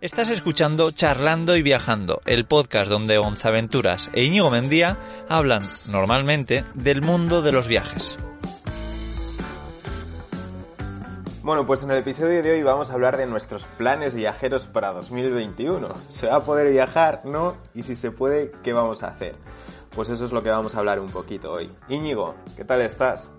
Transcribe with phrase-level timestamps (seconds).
[0.00, 5.60] Estás escuchando Charlando y Viajando, el podcast donde Gonzaventuras e Íñigo Mendía hablan
[5.90, 8.18] normalmente del mundo de los viajes.
[11.42, 14.92] Bueno, pues en el episodio de hoy vamos a hablar de nuestros planes viajeros para
[14.92, 15.94] 2021.
[16.08, 17.26] ¿Se va a poder viajar?
[17.26, 17.58] ¿No?
[17.74, 19.34] Y si se puede, ¿qué vamos a hacer?
[19.94, 21.70] Pues eso es lo que vamos a hablar un poquito hoy.
[21.90, 23.30] Íñigo, ¿qué tal estás?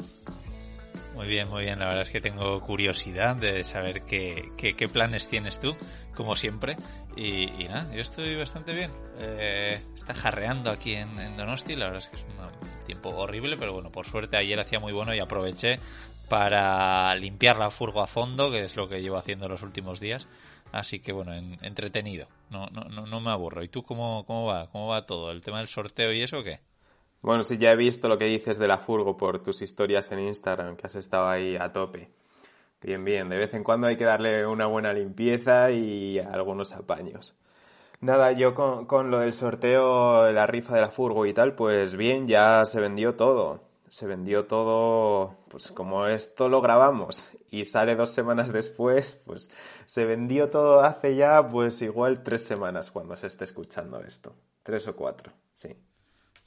[1.22, 1.78] Muy bien, muy bien.
[1.78, 5.75] La verdad es que tengo curiosidad de saber qué, qué, planes tienes tú,
[6.21, 6.75] como siempre.
[7.16, 8.91] Y, nada, yo estoy bastante bien.
[9.17, 11.75] Eh, está jarreando aquí en, Donosti.
[11.75, 14.94] La verdad es que es un tiempo horrible, pero bueno, por suerte ayer hacía muy
[14.94, 15.80] bueno y aproveché
[16.30, 20.28] para limpiar la furgo a fondo, que es lo que llevo haciendo los últimos días.
[20.72, 22.28] Así que bueno, entretenido.
[22.50, 23.63] No, no, no, no me aburro.
[23.63, 24.67] ¿Y tú cómo, cómo va?
[24.67, 25.31] ¿Cómo va todo?
[25.31, 26.59] ¿El tema del sorteo y eso o qué?
[27.22, 30.19] Bueno, sí, ya he visto lo que dices de la furgo por tus historias en
[30.19, 32.09] Instagram, que has estado ahí a tope.
[32.82, 37.36] Bien, bien, de vez en cuando hay que darle una buena limpieza y algunos apaños.
[38.00, 41.96] Nada, yo con, con lo del sorteo, la rifa de la furgo y tal, pues
[41.96, 43.62] bien, ya se vendió todo.
[43.88, 49.52] Se vendió todo, pues como esto lo grabamos y sale dos semanas después, pues
[49.86, 54.34] se vendió todo hace ya, pues igual tres semanas cuando se esté escuchando esto.
[54.64, 55.76] Tres o cuatro, sí.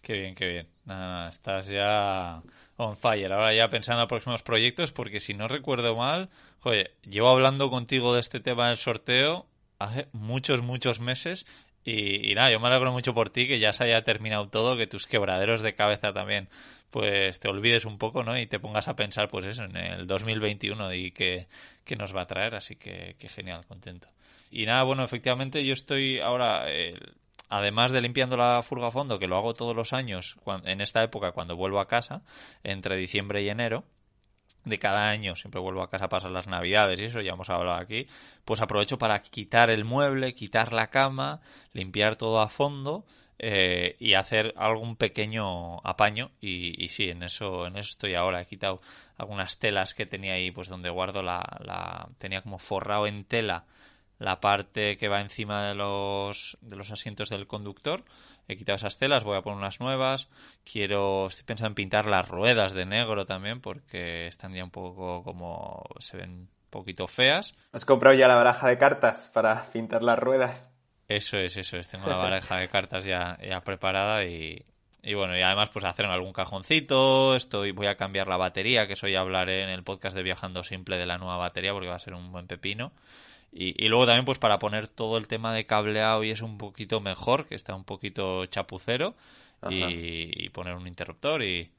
[0.04, 0.68] Qué bien, qué bien.
[0.84, 2.42] Nada, estás ya
[2.76, 3.32] on fire.
[3.32, 6.28] Ahora ya pensando en próximos proyectos, porque si no recuerdo mal,
[6.62, 9.46] oye, llevo hablando contigo de este tema del sorteo
[9.78, 11.46] hace muchos, muchos meses.
[11.86, 14.86] Y, nada, yo me alegro mucho por ti que ya se haya terminado todo, que
[14.86, 16.48] tus quebraderos de cabeza también,
[16.90, 18.38] pues te olvides un poco, ¿no?
[18.38, 21.46] Y te pongas a pensar, pues eso, en el 2021 y qué,
[21.96, 22.54] nos va a traer.
[22.56, 24.08] Así que, qué genial, contento.
[24.50, 26.66] Y nada, bueno, efectivamente yo estoy ahora,
[27.54, 31.04] además de limpiando la furga a fondo, que lo hago todos los años en esta
[31.04, 32.22] época cuando vuelvo a casa,
[32.64, 33.84] entre diciembre y enero,
[34.64, 37.50] de cada año, siempre vuelvo a casa a pasar las navidades y eso, ya hemos
[37.50, 38.08] hablado aquí,
[38.44, 43.04] pues aprovecho para quitar el mueble, quitar la cama, limpiar todo a fondo
[43.38, 48.40] eh, y hacer algún pequeño apaño y, y, sí, en eso, en eso estoy ahora.
[48.40, 48.80] He quitado
[49.16, 53.66] algunas telas que tenía ahí, pues donde guardo la, la tenía como forrado en tela
[54.18, 58.04] la parte que va encima de los, de los asientos del conductor.
[58.46, 60.28] He quitado esas telas, voy a poner unas nuevas.
[60.70, 65.22] Quiero, estoy pensando en pintar las ruedas de negro también porque están ya un poco
[65.22, 67.56] como se ven un poquito feas.
[67.72, 70.70] ¿Has comprado ya la baraja de cartas para pintar las ruedas?
[71.08, 71.88] Eso es, eso es.
[71.88, 74.62] Tengo la baraja de cartas ya, ya preparada y,
[75.02, 78.94] y bueno, y además pues hacer algún cajoncito, estoy voy a cambiar la batería, que
[78.94, 81.96] eso ya hablaré en el podcast de Viajando Simple de la nueva batería porque va
[81.96, 82.92] a ser un buen pepino.
[83.56, 87.00] Y, luego también pues para poner todo el tema de cableado y es un poquito
[87.00, 89.14] mejor, que está un poquito chapucero,
[89.70, 91.70] y, poner un interruptor y...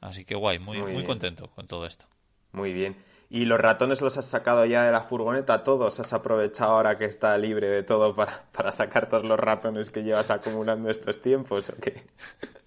[0.00, 2.06] Así que guay, muy, muy, contento con todo esto.
[2.52, 2.96] Muy bien.
[3.28, 6.00] ¿Y los ratones los has sacado ya de la furgoneta todos?
[6.00, 10.02] ¿Has aprovechado ahora que está libre de todo para, para sacar todos los ratones que
[10.02, 12.02] llevas acumulando estos tiempos o qué?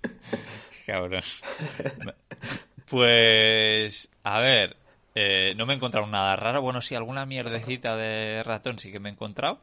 [0.86, 1.24] Cabrón.
[2.90, 4.76] Pues, a ver,
[5.16, 6.62] eh, no me he encontrado nada raro.
[6.62, 9.60] Bueno, sí, alguna mierdecita de ratón sí que me he encontrado.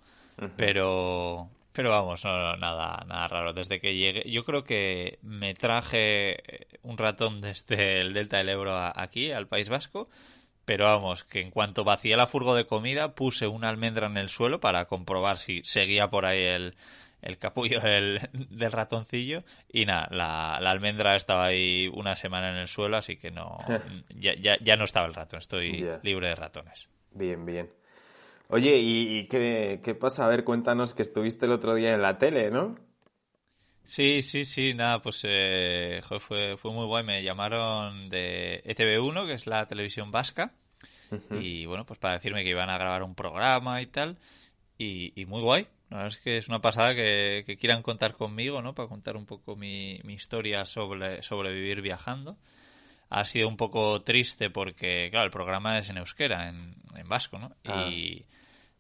[0.57, 1.49] Pero.
[1.73, 3.53] Pero vamos, no, nada, nada raro.
[3.53, 8.77] Desde que llegué, yo creo que me traje un ratón desde el Delta del Ebro
[8.77, 10.09] aquí, al País Vasco.
[10.65, 14.29] Pero vamos, que en cuanto vacié la furgo de comida, puse una almendra en el
[14.29, 16.75] suelo para comprobar si seguía por ahí el,
[17.23, 18.21] el capullo del,
[18.73, 23.59] ratoncillo y nada, la, almendra estaba ahí una semana en el suelo, así que no
[24.11, 26.89] ya, ya, no estaba el ratón, estoy libre de ratones.
[27.13, 27.71] Bien, bien.
[28.49, 30.25] Oye, ¿y, qué, qué, pasa?
[30.25, 32.77] A ver, cuéntanos que estuviste el otro día en la tele, ¿no?
[33.85, 37.05] Sí, sí, sí, nada, pues eh, fue, fue muy guay.
[37.05, 40.53] Me llamaron de ETV1, que es la televisión vasca,
[41.31, 44.19] y bueno, pues para decirme que iban a grabar un programa y tal,
[44.79, 45.69] y, y muy guay.
[45.91, 48.75] La verdad es que es una pasada que, quieran contar conmigo, ¿no?
[48.75, 52.39] Para contar un poco mi, historia sobre, sobre vivir viajando.
[53.09, 56.77] Ha sido un poco triste porque, claro, el programa es en euskera, en,
[57.09, 57.57] vasco, ¿no?
[57.65, 57.89] Ah.
[57.91, 58.25] Y,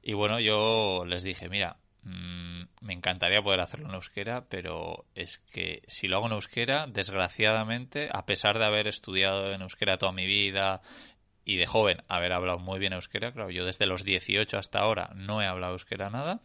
[0.02, 5.38] y, bueno, yo les dije, mira, mm, me encantaría poder hacerlo en euskera, pero es
[5.50, 10.12] que si lo hago en euskera, desgraciadamente, a pesar de haber estudiado en euskera toda
[10.12, 10.80] mi vida
[11.44, 15.10] y de joven haber hablado muy bien euskera, claro, yo desde los 18 hasta ahora
[15.16, 16.40] no he hablado euskera nada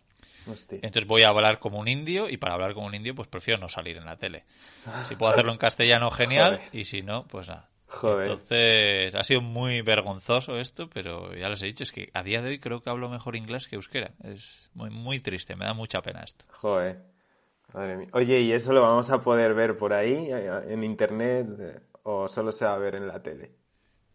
[0.47, 3.59] Entonces voy a hablar como un indio y para hablar como un indio pues prefiero
[3.59, 4.43] no salir en la tele.
[5.07, 7.69] Si puedo hacerlo en castellano, genial, y si no, pues nada.
[8.03, 12.41] Entonces ha sido muy vergonzoso esto, pero ya les he dicho, es que a día
[12.41, 14.11] de hoy creo que hablo mejor inglés que euskera.
[14.23, 16.45] Es muy, muy triste, me da mucha pena esto.
[16.49, 17.03] Joder.
[17.73, 18.07] Madre mía.
[18.13, 21.47] Oye, ¿y eso lo vamos a poder ver por ahí, en internet,
[22.03, 23.51] o solo se va a ver en la tele?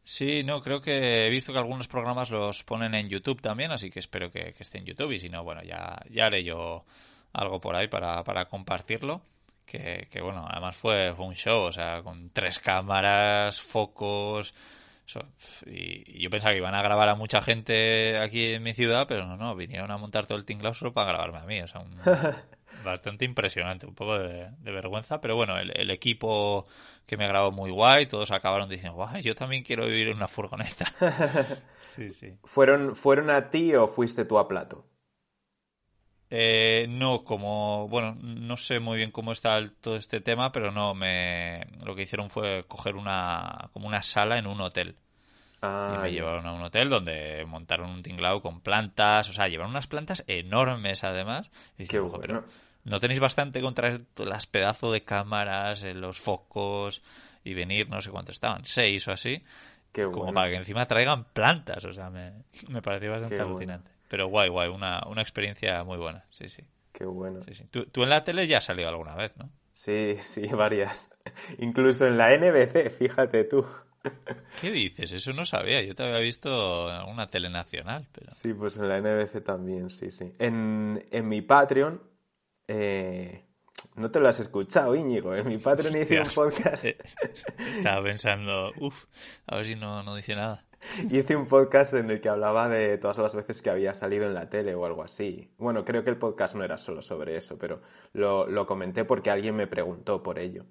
[0.02, 3.90] Sí, no, creo que he visto que algunos programas los ponen en YouTube también, así
[3.90, 6.84] que espero que, esté en YouTube y si no, bueno, ya, ya haré yo
[7.32, 9.22] algo por ahí para, compartirlo.
[9.66, 14.52] Que, bueno, además fue, un show, o sea, con tres cámaras, focos.
[15.66, 19.26] y, yo pensaba que iban a grabar a mucha gente aquí en mi ciudad, pero
[19.26, 22.00] no, no, vinieron a montar todo el tinglao para grabarme a mí, o sea, un,
[22.84, 26.66] bastante impresionante, un poco de, vergüenza, pero bueno, el, equipo
[27.06, 30.28] que me grabó muy guay, todos acabaron diciendo, guay, yo también quiero vivir en una
[30.28, 30.92] furgoneta.
[31.94, 32.34] sí, sí.
[32.44, 34.84] ¿Fueron, ¿Fueron a ti o fuiste tú a plato?
[36.32, 40.94] Eh, no, como, bueno, no sé muy bien cómo está todo este tema, pero no,
[40.94, 44.94] me, lo que hicieron fue coger una, como una sala en un hotel.
[45.62, 49.72] y me llevaron a un hotel donde montaron un tinglao con plantas, o sea, llevaron
[49.72, 51.50] unas plantas enormes además.
[51.76, 52.44] Y Qué bueno.
[52.84, 57.02] ¿No tenéis bastante contra las pedazos de cámaras, eh, los focos
[57.44, 59.42] y venir, no sé cuánto estaban, seis o así?
[59.92, 62.32] como para que encima traigan plantas, o sea, me,
[62.68, 63.90] me pareció bastante alucinante.
[64.08, 66.62] Pero guay, guay, una, una experiencia muy buena, sí, sí.
[66.92, 67.40] Qué bueno.
[67.70, 69.48] Tú, tú, en la tele ya has salido alguna vez, ¿no?
[69.72, 71.10] Sí, sí, varias.
[71.58, 73.64] Incluso en la NBC, fíjate tú.
[74.60, 75.12] ¿Qué dices?
[75.12, 75.82] Eso no sabía.
[75.82, 78.06] Yo te había visto en alguna tele nacional.
[78.12, 78.32] Pero...
[78.32, 80.32] Sí, pues en la NBC también, sí, sí.
[80.38, 82.02] En, en mi Patreon
[82.72, 83.44] eh,
[83.96, 85.34] no te lo has escuchado, Íñigo.
[85.34, 86.84] En mi Patreon hice un podcast.
[87.58, 89.06] Estaba pensando, uff,
[89.46, 90.64] a ver si no, no dice nada.
[91.10, 94.34] Hice un podcast en el que hablaba de todas las veces que había salido en
[94.34, 95.50] la tele o algo así.
[95.58, 97.82] Bueno, creo que el podcast no era solo sobre eso, pero
[98.12, 100.64] lo, lo comenté porque alguien me preguntó por ello.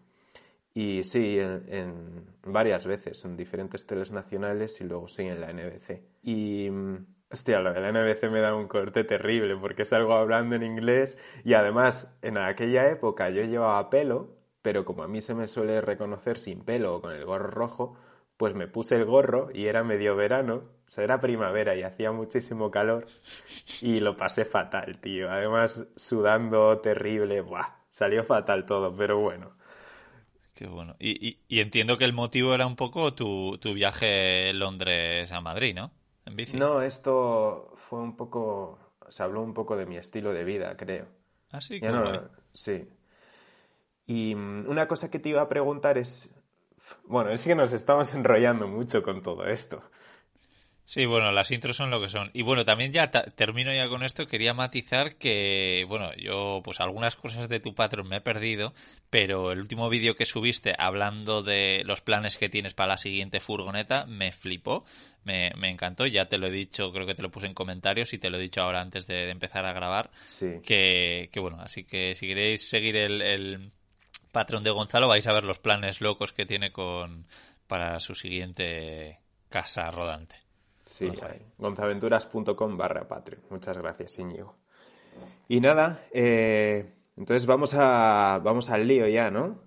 [0.73, 5.51] Y sí, en, en, varias veces, en diferentes teles nacionales y luego sí en la
[5.51, 6.01] NBC.
[6.23, 10.55] Y mm, Hostia, lo de la NBC me da un corte terrible porque salgo hablando
[10.55, 15.35] en inglés y además en aquella época yo llevaba pelo, pero como a mí se
[15.35, 17.95] me suele reconocer sin pelo o con el gorro rojo,
[18.35, 22.11] pues me puse el gorro y era medio verano, o sea, era primavera y hacía
[22.11, 23.05] muchísimo calor
[23.81, 25.29] y lo pasé fatal, tío.
[25.29, 27.75] Además, sudando terrible, ¡buah!
[27.89, 29.51] Salió fatal todo, pero bueno.
[30.55, 30.95] Qué bueno.
[30.99, 35.91] Y, entiendo que el motivo era un poco tu, tu viaje Londres a Madrid, ¿no?
[36.57, 38.79] No, esto fue un poco.
[39.09, 41.07] Se habló un poco de mi estilo de vida, creo.
[41.51, 41.79] Ah, sí,
[42.53, 42.87] Sí.
[44.05, 46.29] Y mm, una cosa que te iba a preguntar es.
[47.05, 49.83] Bueno, es que nos estamos enrollando mucho con todo esto.
[50.89, 52.31] Sí, bueno, las intros son lo que son.
[52.33, 54.25] Y bueno, también ya termino ya con esto.
[54.25, 58.73] Quería matizar que, bueno, yo pues algunas cosas de tu patrón me he perdido,
[59.11, 63.39] pero el último vídeo que subiste hablando de los planes que tienes para la siguiente
[63.39, 64.83] furgoneta me flipó,
[65.25, 66.07] me, me encantó.
[66.07, 68.39] Ya te lo he dicho, creo que te lo puse en comentarios y te lo
[68.39, 70.09] he dicho ahora antes de, empezar a grabar.
[70.25, 70.53] Sí.
[70.63, 73.71] Que, que, bueno, así que si queréis seguir el, el
[74.31, 77.27] patrón de Gonzalo vais a ver los planes locos que tiene con
[77.67, 79.19] para su siguiente
[79.49, 80.48] casa rodante.
[80.89, 81.11] Sí,
[81.57, 83.43] gonzaventuras.com barra Patreon.
[83.51, 84.55] Muchas gracias, Íñigo.
[85.47, 89.61] Y nada, eh, entonces vamos, a, vamos al lío ya, ¿no?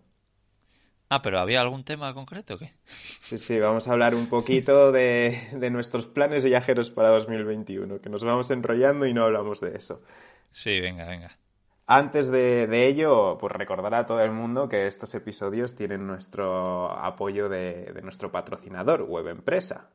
[1.08, 2.72] Ah, pero ¿había algún tema concreto o qué?
[3.20, 8.10] Sí, sí, vamos a hablar un poquito de, de nuestros planes viajeros para 2021, que
[8.10, 10.02] nos vamos enrollando y no hablamos de eso.
[10.50, 11.38] Sí, venga, venga.
[11.86, 16.90] Antes de, de, ello, pues recordar a todo el mundo que estos episodios tienen nuestro
[16.90, 19.90] apoyo de, de nuestro patrocinador, Web Empresa.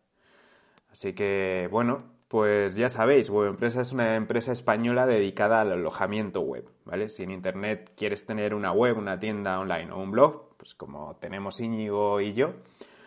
[0.91, 6.69] Así que, bueno, pues ya sabéis, WebEmpresa es una empresa española dedicada al alojamiento web,
[6.85, 7.09] ¿vale?
[7.09, 11.15] Si en Internet quieres tener una web, una tienda online o un blog, pues como
[11.17, 12.53] tenemos Íñigo y yo,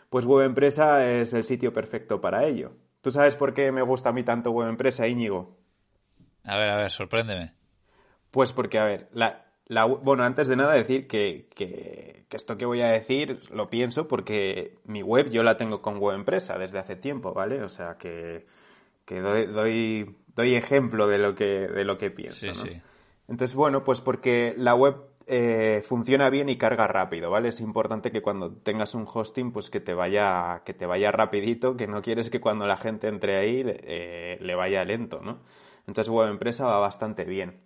[0.08, 2.72] pues WebEmpresa es el sitio perfecto para ello.
[3.02, 5.58] ¿Tú sabes por qué me gusta a mí tanto WebEmpresa, Íñigo?
[6.44, 7.54] A ver, a ver, sorpréndeme.
[8.30, 9.49] Pues porque, a ver, la,
[10.02, 14.74] bueno, antes de nada decir que, que, esto que voy a decir lo pienso porque
[14.84, 17.62] mi web yo la tengo con web empresa desde hace tiempo, ¿vale?
[17.62, 18.46] O sea que,
[19.04, 22.52] que doy, doy, doy, ejemplo de lo que, de lo que pienso.
[22.52, 22.80] Sí, sí.
[23.28, 24.96] Entonces, bueno, pues porque la web
[25.26, 27.50] eh, funciona bien y carga rápido, ¿vale?
[27.50, 31.76] Es importante que cuando tengas un hosting, pues que te vaya, que te vaya rapidito,
[31.76, 35.38] que no quieres que cuando la gente entre ahí eh, le vaya lento, ¿no?
[35.86, 37.60] Entonces, web empresa va bastante bien.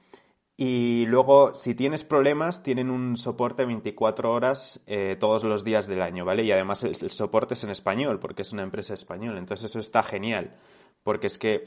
[0.57, 6.01] Y luego, si tienes problemas, tienen un soporte 24 horas eh, todos los días del
[6.01, 6.45] año, ¿vale?
[6.45, 9.39] Y además el, soporte es en español, porque es una empresa española.
[9.39, 10.57] Entonces eso está genial,
[11.03, 11.65] porque es que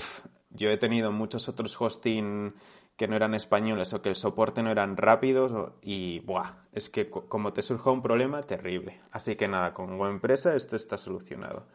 [0.52, 2.54] yo he tenido muchos otros hosting
[2.96, 7.10] que no eran españoles o que el soporte no eran rápidos y, buah, es que
[7.10, 9.02] como te surja un problema, terrible.
[9.12, 11.68] Así que nada, con web empresa esto está solucionado.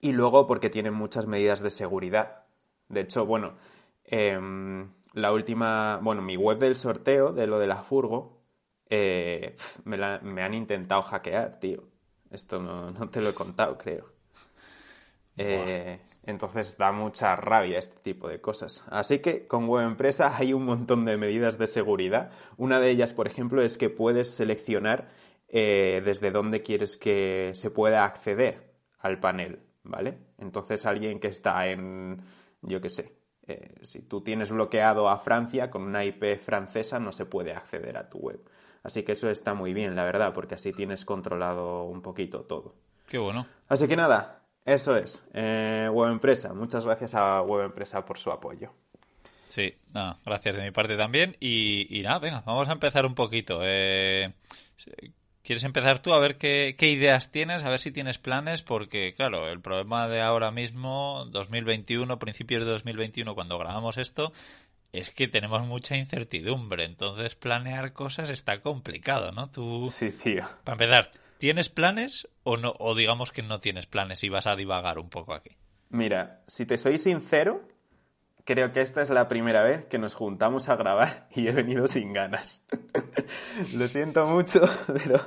[0.00, 2.44] Y luego porque tienen muchas medidas de seguridad.
[2.88, 3.56] De hecho, bueno,
[4.04, 8.40] em, la última, bueno, mi web del sorteo de lo de la furgo,
[8.88, 11.84] eh, me, me, han intentado hackear, tío.
[12.30, 14.20] Esto no, no te lo he contado, creo.
[15.36, 18.84] Eh, entonces da mucha rabia este tipo de cosas.
[18.88, 22.30] Así que con Web Empresa hay un montón de medidas de seguridad.
[22.56, 25.08] Una de ellas, por ejemplo, es que puedes seleccionar
[25.48, 30.18] eh, desde dónde quieres que se pueda acceder al panel, ¿vale?
[30.38, 32.22] Entonces alguien que está en,
[32.62, 33.19] yo qué sé,
[33.50, 37.96] eh, si tú tienes bloqueado a Francia con una IP francesa no se puede acceder
[37.96, 38.40] a tu web.
[38.82, 42.74] Así que eso está muy bien, la verdad, porque así tienes controlado un poquito todo.
[43.08, 43.46] Qué bueno.
[43.68, 46.54] Así que nada, eso es, eh, Web Empresa.
[46.54, 48.72] Muchas gracias a Web Empresa por su apoyo.
[49.48, 51.36] Sí, nada, gracias de mi parte también.
[51.40, 53.60] Y, nada, venga, vamos a empezar un poquito.
[53.64, 54.32] Eh,
[55.50, 58.62] ¿Quieres empezar tú a ver qué, ideas tienes, a ver si tienes planes?
[58.62, 64.32] Porque, claro, el problema de ahora mismo, 2021, principios de 2021, cuando grabamos esto,
[64.92, 66.84] es que tenemos mucha incertidumbre.
[66.84, 69.50] Entonces, planear cosas está complicado, ¿no?
[69.50, 69.86] Tú.
[69.86, 70.44] Sí, tío.
[70.62, 74.54] Para empezar, ¿Tienes planes o no o digamos que no tienes planes y vas a
[74.54, 75.56] divagar un poco aquí?
[75.88, 77.66] Mira, si te soy sincero,
[78.50, 81.86] creo que esta es la primera vez que nos juntamos a grabar y he venido
[81.86, 82.64] sin ganas.
[83.74, 85.20] Lo siento mucho, pero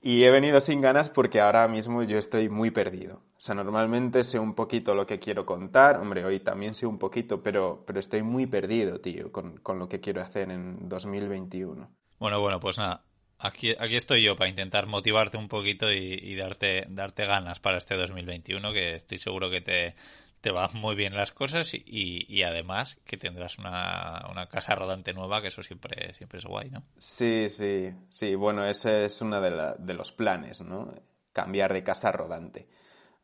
[0.00, 3.16] y he venido sin ganas porque ahora mismo yo estoy muy perdido.
[3.36, 5.96] O sea, normalmente sé un poquito lo que quiero contar.
[5.96, 9.88] Hombre, hoy también sé un poquito, pero, pero estoy muy perdido, tío, con, con lo
[9.88, 11.90] que quiero hacer en 2021.
[12.20, 13.02] Bueno, bueno, pues nada.
[13.40, 17.96] Aquí, aquí estoy yo para intentar motivarte un poquito y, darte, darte ganas para este
[17.96, 19.96] 2021, que estoy seguro que te,
[20.42, 25.14] te van muy bien las cosas y, y además que tendrás una, una, casa rodante
[25.14, 26.82] nueva, que eso siempre, siempre es guay, ¿no?
[26.98, 28.34] Sí, sí, sí.
[28.34, 30.92] Bueno, ese es uno de, de los planes, ¿no?
[31.32, 32.68] Cambiar de casa rodante.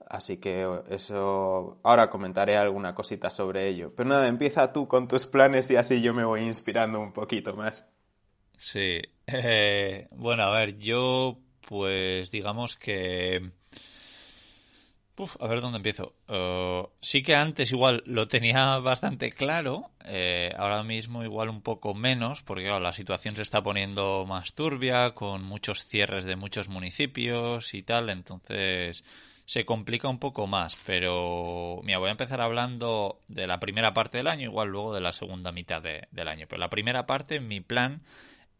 [0.08, 3.92] Así que eso, ahora comentaré alguna cosita sobre ello.
[3.94, 7.54] Pero nada, empieza tú con tus planes y así yo me voy inspirando un poquito
[7.54, 7.86] más.
[8.56, 9.02] Sí.
[9.30, 13.50] Eh, bueno, a ver, yo pues digamos que...
[15.18, 16.14] Uf, a ver dónde empiezo.
[16.28, 21.92] Uh, sí que antes igual lo tenía bastante claro, eh, ahora mismo igual un poco
[21.92, 27.74] menos, porque la situación se está poniendo más turbia, con muchos cierres de muchos municipios
[27.74, 29.02] y tal, entonces
[29.44, 34.18] se complica un poco más, pero mira, voy a empezar hablando de la primera parte
[34.18, 37.60] del año, igual luego de la segunda mitad del año, pero la primera parte, mi
[37.60, 38.02] plan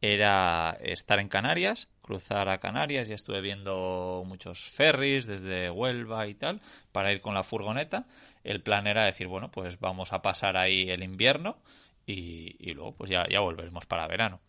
[0.01, 6.35] era estar en Canarias, cruzar a Canarias, ya estuve viendo muchos ferries desde Huelva y
[6.35, 6.61] tal,
[6.93, 8.07] para ir con la furgoneta.
[8.45, 11.59] El plan era decir, bueno, pues vamos a pasar ahí el invierno
[12.07, 14.41] y, luego pues ya, ya volveremos para verano.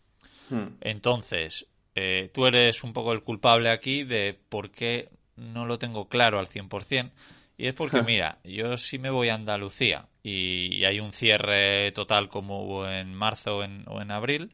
[0.50, 0.76] Hmm.
[0.80, 1.66] Entonces,
[1.96, 6.38] eh, tú eres un poco el culpable aquí de por qué no lo tengo claro
[6.38, 7.10] al 100%.
[7.58, 12.28] Y es porque, mira, yo sí me voy a Andalucía y, hay un cierre total
[12.28, 14.52] como hubo en marzo o en abril,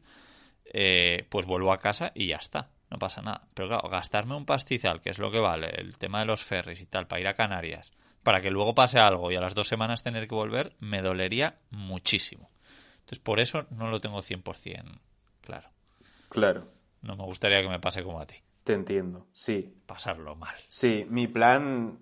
[0.73, 3.47] eh, pues vuelvo a casa y ya está, no pasa nada.
[3.53, 6.81] Pero claro, gastarme un pastizal, que es lo que vale, el tema de los ferries
[6.81, 7.91] y tal, para ir a Canarias,
[8.23, 11.57] para que luego pase algo y a las dos semanas tener que volver, me dolería
[11.69, 12.49] muchísimo.
[12.99, 14.99] Entonces, por eso no lo tengo 100%
[15.41, 15.69] claro.
[16.29, 16.67] Claro.
[17.01, 18.35] No me gustaría que me pase como a ti.
[18.63, 19.73] Te entiendo, sí.
[19.85, 20.57] Pasarlo mal.
[20.67, 21.99] Sí, mi plan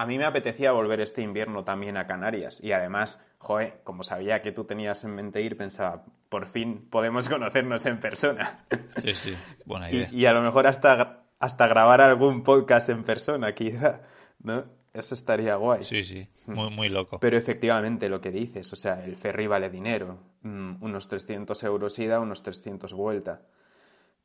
[0.00, 4.42] a mí me apetecía volver este invierno también a Canarias y además, joe, como sabía
[4.42, 8.64] que tú tenías en mente ir, pensaba, por fin podemos conocernos en persona.
[8.98, 10.08] Sí, sí, buena idea.
[10.12, 14.02] Y, a lo mejor hasta, hasta grabar algún podcast en persona, quizá,
[14.40, 14.64] ¿no?
[14.92, 15.84] Eso estaría guay.
[15.84, 17.18] Sí, sí, muy, muy loco.
[17.20, 21.98] Pero efectivamente lo que dices, o sea, el ferry vale dinero, mm, unos 300 euros
[21.98, 23.42] ida, unos 300 vuelta.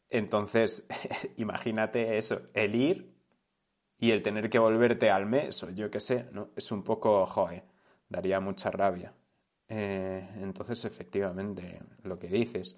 [0.09, 0.87] Entonces,
[1.37, 3.15] imagínate eso, el ir
[3.97, 6.49] y el tener que volverte al mes o yo qué sé, ¿no?
[6.55, 7.63] Es un poco, joe,
[8.09, 9.13] daría mucha rabia.
[9.67, 12.75] Eh, entonces, efectivamente, lo que dices.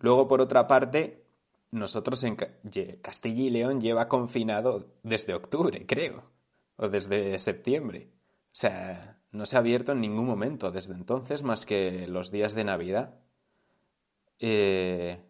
[0.00, 1.24] Luego, por otra parte,
[1.70, 6.24] nosotros en Castilla y León lleva confinado desde octubre, creo,
[6.76, 8.08] o desde septiembre.
[8.46, 12.54] O sea, no se ha abierto en ningún momento desde entonces, más que los días
[12.54, 13.14] de Navidad.
[14.40, 15.20] Eh,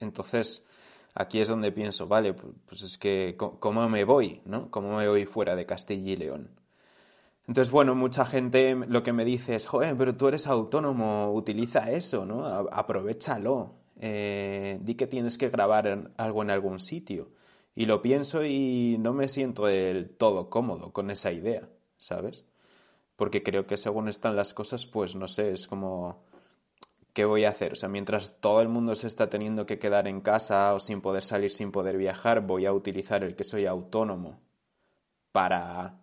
[0.00, 0.64] entonces,
[1.14, 4.42] aquí es donde pienso, vale, pues es que, ¿cómo me voy?
[4.44, 4.70] ¿No?
[4.70, 6.61] ¿Cómo me voy fuera de Castilla y León?
[7.48, 11.90] Entonces, bueno, mucha gente lo que me dice es, joder, pero tú eres autónomo, utiliza
[11.90, 12.46] eso, ¿no?
[12.46, 13.74] Aprovechalo.
[14.00, 17.30] Eh, di que tienes que grabar algo en algún sitio.
[17.74, 22.44] Y lo pienso y no me siento del todo cómodo con esa idea, ¿sabes?
[23.16, 26.24] Porque creo que según están las cosas, pues no sé, es como
[27.12, 27.72] ¿qué voy a hacer?
[27.72, 31.00] O sea, mientras todo el mundo se está teniendo que quedar en casa o sin
[31.00, 34.40] poder salir, sin poder viajar, voy a utilizar el que soy autónomo
[35.32, 36.01] para,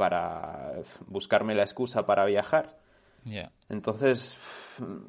[0.00, 0.72] para
[1.08, 2.78] buscarme la excusa para viajar.
[3.68, 4.38] Entonces,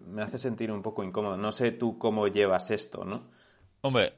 [0.06, 1.38] me hace sentir un poco incómodo.
[1.38, 3.24] No sé tú cómo llevas esto, ¿no?
[3.80, 4.16] Hombre,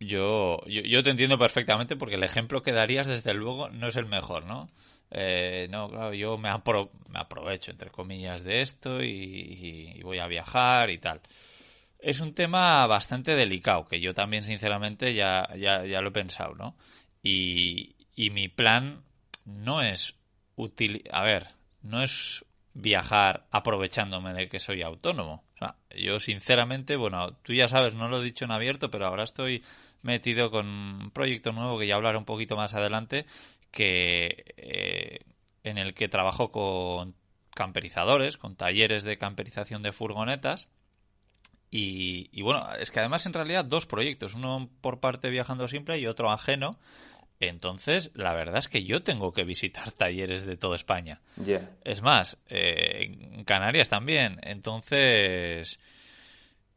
[0.00, 4.06] yo, yo, te entiendo perfectamente porque el ejemplo que darías, desde luego, no es el
[4.06, 4.70] mejor, ¿no?
[5.12, 10.90] Eh, no, claro, yo me, me, aprovecho, entre comillas, de esto y, voy a viajar
[10.90, 11.20] y tal.
[12.00, 16.56] Es un tema bastante delicado, que yo también, sinceramente, ya, ya, ya lo he pensado,
[16.56, 16.74] ¿no?
[17.22, 19.04] Y, y mi plan
[19.44, 20.14] no es
[20.56, 21.04] útil.
[21.12, 21.48] A ver,
[21.82, 22.44] no es
[22.74, 25.44] viajar aprovechándome de que soy autónomo.
[25.54, 29.06] O sea, yo sinceramente, bueno, tú ya sabes, no lo he dicho en abierto, pero
[29.06, 29.62] ahora estoy
[30.02, 33.26] metido con un proyecto nuevo que ya hablaré un poquito más adelante,
[33.70, 35.20] que eh,
[35.64, 37.14] en el que trabajo con
[37.54, 40.68] camperizadores, con talleres de camperización de furgonetas.
[41.70, 45.98] Y, y bueno, es que además en realidad dos proyectos, uno por parte viajando siempre
[45.98, 46.78] y otro ajeno,
[47.48, 51.20] entonces, la verdad es que yo tengo que visitar talleres de toda España.
[51.84, 54.38] Es más, eh, en Canarias también.
[54.42, 55.78] Entonces,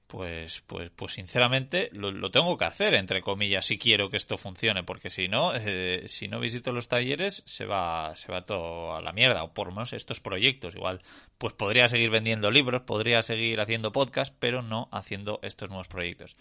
[0.08, 4.84] pues, pues, pues sinceramente lo, tengo que hacer, entre comillas, si quiero que esto funcione,
[4.84, 9.02] porque si no, eh, si no visito los talleres, se va, se va todo a
[9.02, 10.76] la mierda, o por lo menos estos proyectos.
[10.76, 11.02] Igual,
[11.38, 16.36] pues podría seguir vendiendo libros, podría seguir haciendo podcast, pero no haciendo estos nuevos proyectos.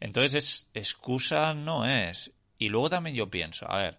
[0.00, 2.32] Entonces, es, excusa no es.
[2.58, 3.98] Y luego también yo pienso, a ver,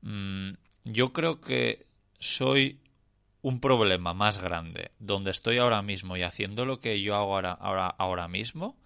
[0.00, 0.52] mm,
[0.84, 1.86] yo creo que
[2.18, 2.80] soy
[3.42, 7.52] un problema más grande donde estoy ahora mismo y haciendo lo que yo hago ahora,
[7.52, 8.76] ahora, ahora mismo,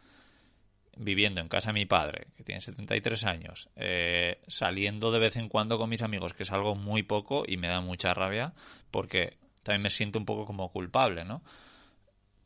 [0.96, 5.48] viviendo en casa de mi padre, que tiene 73 años, eh, saliendo de vez en
[5.48, 8.54] cuando con mis amigos, que es algo muy poco y me da mucha rabia,
[8.90, 11.42] porque también me siento un poco como culpable, ¿no?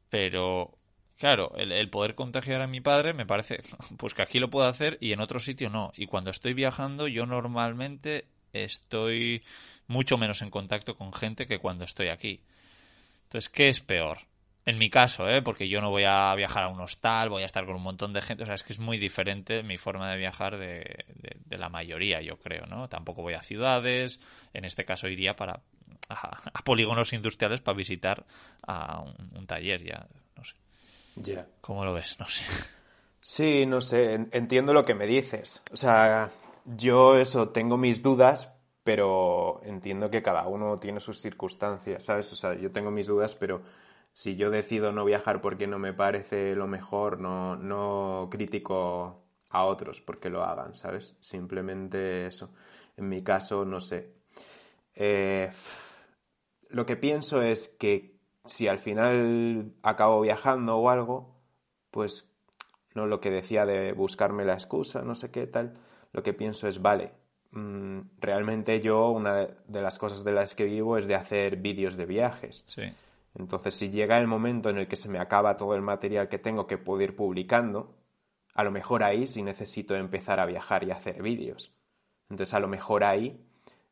[0.09, 0.80] Pero
[1.21, 3.63] Claro, el, poder contagiar a mi padre me parece,
[3.99, 5.93] pues que aquí lo puedo hacer y en otro sitio no.
[5.95, 8.25] Y cuando estoy viajando yo normalmente
[8.55, 9.43] estoy
[9.87, 12.41] mucho menos en contacto con gente que cuando estoy aquí.
[13.25, 14.21] Entonces, ¿qué es peor?
[14.65, 15.43] En mi caso, ¿eh?
[15.43, 18.15] porque yo no voy a viajar a un hostal, voy a estar con un montón
[18.15, 21.05] de gente, o sea, es que es muy diferente mi forma de viajar de,
[21.51, 22.89] la mayoría, yo creo, ¿no?
[22.89, 24.21] Tampoco voy a ciudades,
[24.55, 25.61] en este caso iría para
[26.09, 28.25] a, polígonos industriales para visitar
[28.67, 30.07] a un taller, ya,
[30.37, 30.55] no sé.
[31.61, 32.17] ¿Cómo lo ves?
[32.19, 32.45] No sé.
[33.21, 35.63] Sí, no sé, entiendo lo que me dices.
[35.73, 36.31] O sea,
[36.65, 38.53] yo eso, tengo mis dudas,
[38.83, 42.33] pero entiendo que cada uno tiene sus circunstancias, ¿sabes?
[42.33, 43.63] O sea, yo tengo mis dudas, pero
[44.15, 49.65] si yo decido no viajar porque no me parece lo mejor, no, no critico a
[49.65, 51.17] otros porque lo hagan, ¿sabes?
[51.21, 52.51] Simplemente eso.
[52.97, 54.15] En mi caso, no sé.
[54.95, 55.51] Eh,
[56.69, 61.35] lo que pienso es que si al final acabo viajando o algo,
[61.91, 62.33] pues
[62.95, 65.75] no lo que decía de buscarme la excusa, no sé qué tal,
[66.13, 67.13] lo que pienso es, vale,
[67.53, 71.97] mm, realmente yo una de las cosas de las que vivo es de hacer vídeos
[71.97, 72.65] de viajes.
[72.67, 72.83] Sí.
[73.35, 76.39] Entonces, si llega el momento en el que se me acaba todo el material que
[76.39, 77.95] tengo que puedo ir publicando,
[78.55, 81.73] a lo mejor ahí sí necesito empezar a viajar y hacer vídeos.
[82.29, 83.41] Entonces, a lo mejor ahí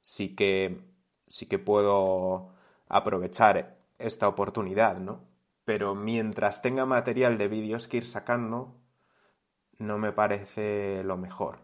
[0.02, 0.80] sí que
[1.28, 2.50] sí que puedo
[2.88, 5.24] aprovechar esta oportunidad, ¿no?
[5.64, 8.74] Pero mientras tenga material de vídeos que ir sacando,
[9.78, 11.60] no me parece lo mejor.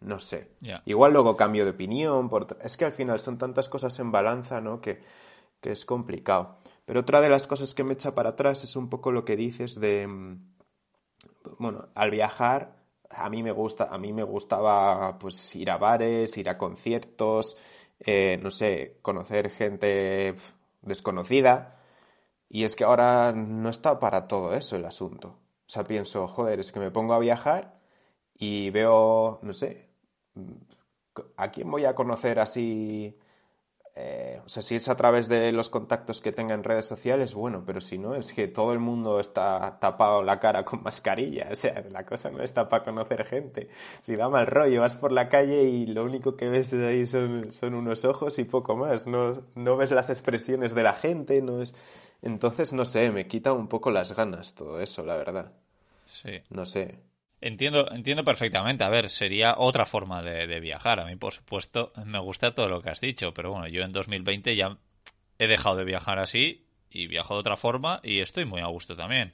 [0.00, 0.56] No sé.
[0.86, 2.30] Igual luego cambio de opinión.
[2.62, 4.80] Es que al final son tantas cosas en balanza, ¿no?
[4.80, 5.02] Que,
[5.60, 6.58] que es complicado.
[6.86, 9.36] Pero otra de las cosas que me echa para atrás es un poco lo que
[9.36, 10.06] dices de.
[10.06, 10.54] Mm,
[11.58, 16.36] bueno, al viajar, a mí me gusta, a mí me gustaba pues ir a bares,
[16.38, 17.56] ir a conciertos,
[17.98, 20.34] eh, no sé, conocer gente
[20.82, 21.80] desconocida.
[22.48, 25.38] Y es que ahora no está para todo eso el asunto.
[25.68, 27.80] O sea, pienso, joder, es que me pongo a viajar
[28.34, 29.90] y veo, no sé,
[31.36, 33.18] ¿a quién voy a conocer así?
[33.96, 37.34] Eh, o sea, si es a través de los contactos que tenga en redes sociales,
[37.34, 41.48] bueno, pero si no, es que todo el mundo está tapado la cara con mascarilla.
[41.50, 43.68] O sea, la cosa no está para conocer gente.
[44.02, 47.52] Si da mal rollo, vas por la calle y lo único que ves ahí son,
[47.52, 49.06] son unos ojos y poco más.
[49.06, 51.74] No, no ves las expresiones de la gente, no es
[52.22, 55.52] entonces, no sé, me quita un poco las ganas todo eso, la verdad.
[56.04, 56.42] Sí.
[56.50, 56.98] No sé.
[57.40, 58.84] Entiendo, entiendo perfectamente.
[58.84, 61.00] A ver, sería otra forma de, viajar.
[61.00, 63.92] A mí, por supuesto, me gusta todo lo que has dicho, pero bueno, yo en
[63.92, 64.76] 2020 ya
[65.38, 68.94] he dejado de viajar así y viajo de otra forma y estoy muy a gusto
[68.96, 69.32] también.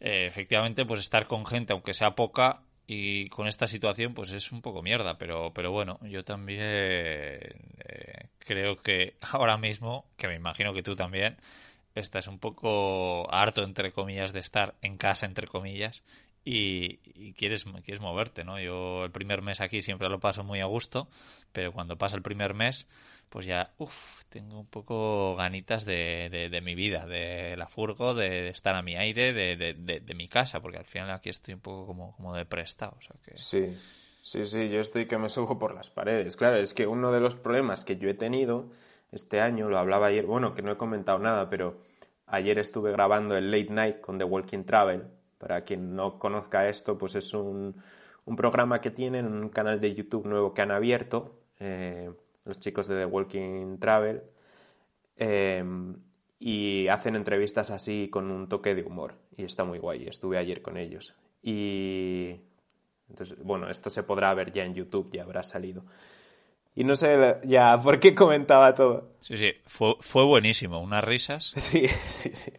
[0.00, 4.52] Eh, efectivamente, pues estar con gente, aunque sea poca, y con esta situación, pues es
[4.52, 10.34] un poco mierda, pero, pero bueno, yo también eh, creo que ahora mismo, que me
[10.34, 11.36] imagino que tú también,
[11.94, 16.02] estás un poco harto, entre comillas, de estar en casa, entre comillas,
[16.44, 16.98] y,
[17.34, 18.60] quieres, quieres moverte, ¿no?
[18.60, 21.08] Yo el primer mes aquí siempre lo paso muy a gusto,
[21.52, 22.86] pero cuando pasa el primer mes,
[23.28, 28.48] pues ya, uff, tengo un poco ganitas de, de, mi vida, de la furgo, de,
[28.48, 31.86] estar a mi aire, de, de, mi casa, porque al final aquí estoy un poco
[31.86, 33.38] como, como de prestado, o que...
[33.38, 33.76] Sí,
[34.20, 36.36] sí, sí, yo estoy que me subo por las paredes.
[36.36, 38.70] Claro, es que uno de los problemas que yo he tenido
[39.12, 41.80] este año, lo hablaba ayer, bueno, que no he comentado nada, pero
[42.26, 45.04] ayer estuve grabando el Late Night con The Walking Travel,
[45.42, 47.74] para quien no conozca esto, pues es un,
[48.36, 52.12] programa que tienen, un canal de YouTube nuevo que han abierto, eh,
[52.44, 54.22] los chicos de The Walking Travel,
[55.16, 55.64] eh,
[56.38, 59.16] y hacen entrevistas así con un toque de humor.
[59.36, 61.16] Y está muy guay, estuve ayer con ellos.
[61.42, 62.36] Y
[63.08, 65.82] entonces, bueno, esto se podrá ver ya en YouTube, ya habrá salido.
[66.76, 69.16] Y no sé ya por qué comentaba todo.
[69.18, 71.52] Sí, sí, fue, fue buenísimo, unas risas.
[71.56, 72.52] Sí, sí, sí.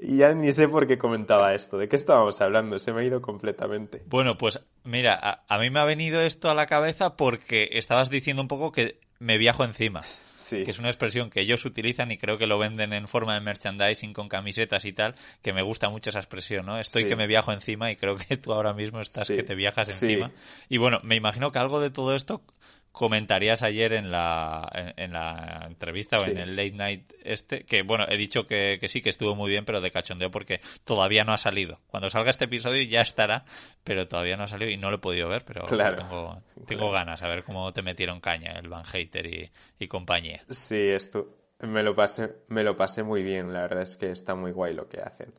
[0.00, 1.76] Y ya ni sé por qué comentaba esto.
[1.76, 2.78] ¿De qué estábamos hablando?
[2.78, 4.02] Se me ha ido completamente.
[4.06, 8.40] Bueno, pues mira, a, mí me ha venido esto a la cabeza porque estabas diciendo
[8.42, 10.02] un poco que me viajo encima.
[10.04, 10.62] Sí.
[10.62, 13.40] Que es una expresión que ellos utilizan y creo que lo venden en forma de
[13.40, 16.78] merchandising con camisetas y tal, que me gusta mucho esa expresión, ¿no?
[16.78, 19.88] Estoy que me viajo encima y creo que tú ahora mismo estás que te viajas
[19.88, 20.30] encima.
[20.68, 22.42] Y bueno, me imagino que algo de todo esto
[22.92, 28.04] comentarías ayer en la, en, la entrevista o en el late night este, que bueno,
[28.08, 31.36] he dicho que, sí, que estuvo muy bien, pero de cachondeo porque todavía no ha
[31.36, 31.80] salido.
[31.86, 33.44] Cuando salga este episodio ya estará,
[33.84, 37.22] pero todavía no ha salido y no lo he podido ver, pero tengo, tengo ganas
[37.22, 40.42] a ver cómo te metieron caña el Van Hater y, y compañía.
[40.48, 44.34] Sí, esto me lo, pasé, me lo pasé muy bien, la verdad es que está
[44.34, 45.34] muy guay lo que hacen.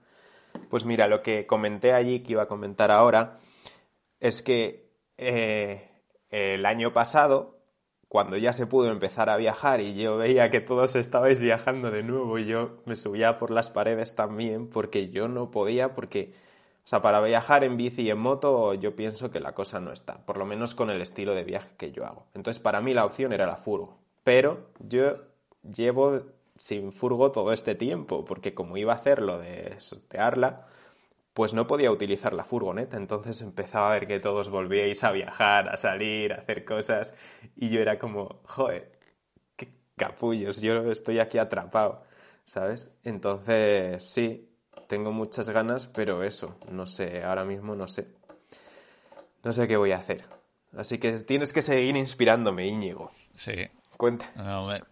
[0.69, 3.39] Pues mira, lo que comenté allí, que iba a comentar ahora,
[4.19, 5.89] es que eh,
[6.29, 7.59] el año pasado,
[8.07, 12.03] cuando ya se pudo empezar a viajar y yo veía que todos estabais viajando de
[12.03, 16.33] nuevo y yo me subía por las paredes también porque yo no podía, porque,
[16.83, 19.93] o sea, para viajar en bici y en moto yo pienso que la cosa no
[19.93, 22.25] está, por lo menos con el estilo de viaje que yo hago.
[22.33, 25.17] Entonces para mí la opción era la furgo, pero yo
[25.61, 26.21] llevo
[26.57, 30.67] sin furgo todo este tiempo, porque como iba a hacer lo de sortearla,
[31.39, 32.97] pues no podía utilizar la furgoneta.
[32.97, 37.13] Entonces empezaba a ver que todos volvíais a viajar, a salir, a hacer cosas.
[37.55, 38.91] Y yo era como, joder,
[39.55, 42.03] qué capullos, yo estoy aquí atrapado,
[42.43, 42.89] ¿sabes?
[43.05, 44.49] Entonces, sí,
[44.89, 48.09] tengo muchas ganas, pero eso, no sé, ahora mismo no sé.
[49.41, 50.25] No sé qué voy a hacer.
[50.75, 53.11] Así que tienes que seguir inspirándome, Íñigo.
[53.35, 53.53] Sí,
[53.99, 54.31] Cuenta.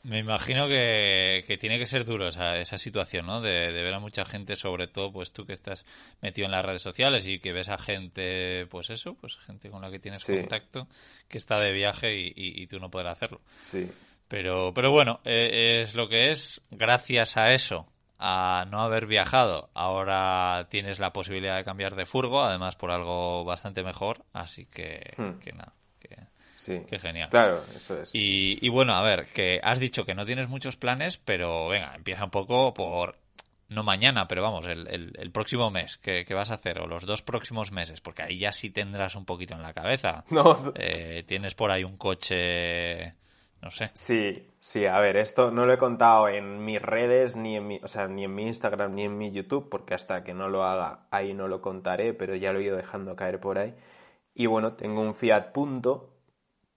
[0.04, 3.40] me, imagino que, tiene que ser duro esa, esa situación, ¿no?
[3.40, 5.86] De, ver a mucha gente, sobre todo, pues tú que estás
[6.22, 9.82] metido en las redes sociales y que ves a gente, pues eso, pues gente con
[9.82, 10.90] la que tienes contacto,
[11.30, 13.40] que está de viaje y, tú no puedes hacerlo.
[13.62, 13.90] Sí.
[14.28, 16.62] Pero, pero bueno, eh, es lo que es.
[16.70, 17.88] Gracias a eso,
[18.20, 23.46] a no haber viajado, ahora tienes la posibilidad de cambiar de furgo, además por algo
[23.46, 25.40] bastante mejor, así que, hmm.
[25.40, 25.72] que nada.
[26.68, 26.86] Que Sí.
[26.90, 27.30] Qué genial.
[27.30, 28.12] Claro, eso es.
[28.14, 32.26] Y, bueno, a ver, que has dicho que no tienes muchos planes, pero venga, empieza
[32.26, 33.16] un poco por
[33.70, 36.80] no mañana, pero vamos, el, el, próximo mes, ¿qué, vas a hacer?
[36.80, 40.26] O los dos próximos meses, porque ahí ya sí tendrás un poquito en la cabeza.
[40.32, 40.74] No.
[40.76, 43.14] Eh, tienes por ahí un coche,
[43.62, 43.90] no sé.
[43.94, 47.80] Sí, sí, a ver, esto no lo he contado en mis redes, ni en mi,
[47.82, 50.64] o sea, ni en mi Instagram, ni en mi YouTube, porque hasta que no lo
[50.64, 53.74] haga ahí no lo contaré, pero ya lo he ido dejando caer por ahí.
[54.34, 56.17] Y bueno, tengo un Fiat Punto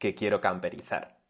[0.01, 1.21] que quiero camperizar.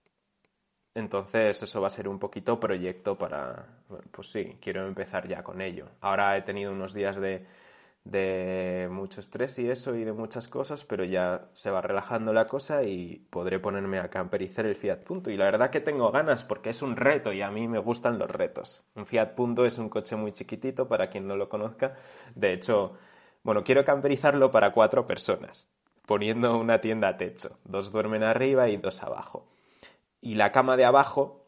[0.94, 3.66] Entonces eso va a ser un poquito proyecto para,
[4.10, 5.86] pues sí, quiero empezar ya con ello.
[6.00, 7.46] Ahora he tenido unos días de,
[8.04, 12.46] de mucho estrés y eso y de muchas cosas, pero ya se va relajando la
[12.46, 15.30] cosa y podré ponerme a camperizar el Fiat Punto.
[15.30, 18.18] Y la verdad que tengo ganas porque es un reto y a mí me gustan
[18.18, 18.82] los retos.
[18.94, 21.96] Un Fiat Punto es un coche muy chiquitito para quien no lo conozca.
[22.34, 22.96] De hecho,
[23.44, 25.68] bueno, quiero camperizarlo para cuatro personas
[26.10, 27.60] poniendo una tienda a techo.
[27.62, 29.46] Dos duermen arriba y dos abajo.
[30.20, 31.46] Y la cama de abajo,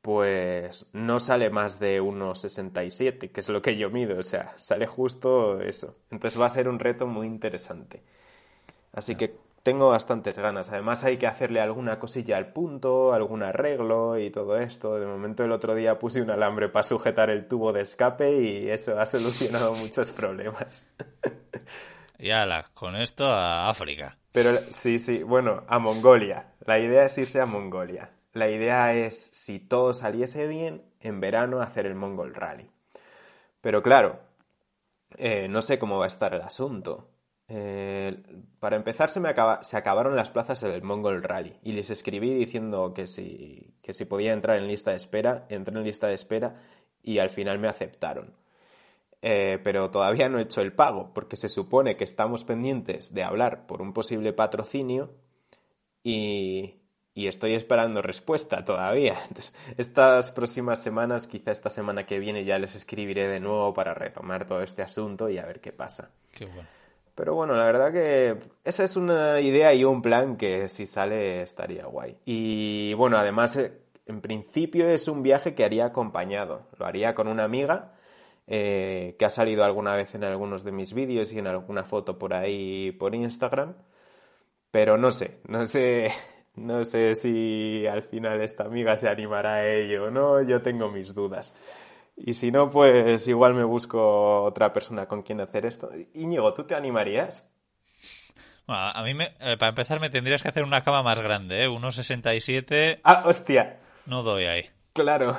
[0.00, 4.54] pues no sale más de unos 67, que es lo que yo mido, o sea,
[4.56, 5.98] sale justo eso.
[6.10, 8.02] Entonces va a ser un reto muy interesante.
[8.92, 10.68] Así que tengo bastantes ganas.
[10.70, 14.98] Además hay que hacerle alguna cosilla al punto, algún arreglo y todo esto.
[14.98, 18.68] De momento el otro día puse un alambre para sujetar el tubo de escape y
[18.68, 20.84] eso ha solucionado muchos problemas.
[22.22, 24.16] Y ala, con esto a África.
[24.30, 26.54] Pero sí, sí, bueno, a Mongolia.
[26.64, 28.12] La idea es irse a Mongolia.
[28.32, 32.70] La idea es, si todo saliese bien, en verano hacer el Mongol Rally.
[33.60, 34.20] Pero claro,
[35.16, 37.10] eh, no sé cómo va a estar el asunto.
[37.48, 38.22] Eh,
[38.60, 42.32] para empezar, se, me acaba, se acabaron las plazas del Mongol Rally y les escribí
[42.32, 45.44] diciendo que si, que si podía entrar en lista de espera.
[45.48, 46.54] Entré en lista de espera
[47.02, 48.32] y al final me aceptaron.
[49.24, 53.22] Eh, pero todavía no he hecho el pago porque se supone que estamos pendientes de
[53.22, 55.14] hablar por un posible patrocinio
[56.02, 56.80] y,
[57.14, 59.16] y estoy esperando respuesta todavía.
[59.28, 63.94] Entonces, estas próximas semanas, quizá esta semana que viene, ya les escribiré de nuevo para
[63.94, 66.10] retomar todo este asunto y a ver qué pasa.
[66.32, 66.68] Qué bueno.
[67.14, 71.42] Pero bueno, la verdad que esa es una idea y un plan que si sale
[71.42, 72.16] estaría guay.
[72.24, 73.72] Y bueno, además, eh,
[74.06, 76.66] en principio es un viaje que haría acompañado.
[76.78, 77.92] Lo haría con una amiga
[78.54, 82.18] eh, que ha salido alguna vez en algunos de mis vídeos y en alguna foto
[82.18, 83.74] por ahí por Instagram.
[84.70, 86.12] Pero no sé, no sé,
[86.56, 90.90] no sé si al final esta amiga se animará a ello o no, yo tengo
[90.90, 91.54] mis dudas.
[92.14, 95.90] Y si no, pues igual me busco otra persona con quien hacer esto.
[96.12, 97.50] Íñigo, ¿tú te animarías?
[98.66, 101.64] Bueno, a mí, me, eh, para empezar, me tendrías que hacer una cama más grande,
[101.64, 101.68] ¿eh?
[101.68, 103.00] 1,67.
[103.02, 103.80] Ah, hostia.
[104.04, 104.68] No doy ahí.
[104.92, 105.38] Claro,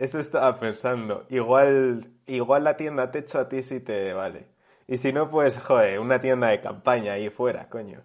[0.00, 1.26] eso estaba pensando.
[1.28, 4.48] Igual, igual la tienda techo a ti sí te vale.
[4.86, 8.02] Y si no, pues, joder, una tienda de campaña ahí fuera, coño.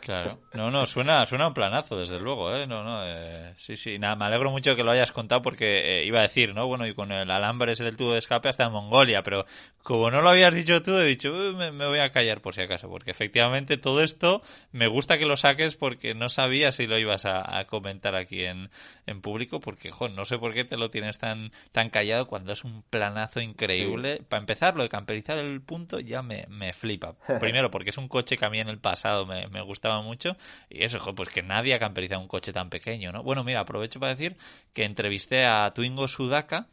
[0.00, 2.66] Claro, no, no, suena, suena un planazo, desde luego, ¿eh?
[2.66, 6.04] No, no, eh, sí, sí, nada, me alegro mucho que lo hayas contado porque eh,
[6.06, 6.66] iba a decir, ¿no?
[6.66, 9.44] Bueno, y con el alambre ese del tubo de escape hasta en Mongolia, pero
[9.82, 12.62] como no lo habías dicho tú, he dicho, me, me, voy a callar por si
[12.62, 16.98] acaso, porque efectivamente todo esto me gusta que lo saques porque no sabía si lo
[16.98, 18.70] ibas a, a comentar aquí en,
[19.06, 22.52] en público, porque, jo, no sé por qué te lo tienes tan, tan callado cuando
[22.52, 24.18] es un planazo increíble.
[24.18, 24.24] Sí.
[24.28, 27.14] Para empezar, lo de camperizar el punto ya me, me flipa.
[27.40, 30.36] Primero, porque es un coche que a mí en el pasado me, me gustaba mucho.
[30.68, 33.22] Y eso, pues que nadie ha camperizado un coche tan pequeño, ¿no?
[33.22, 34.36] Bueno, mira, aprovecho para decir
[34.72, 36.66] que entrevisté a Twingo Sudaka,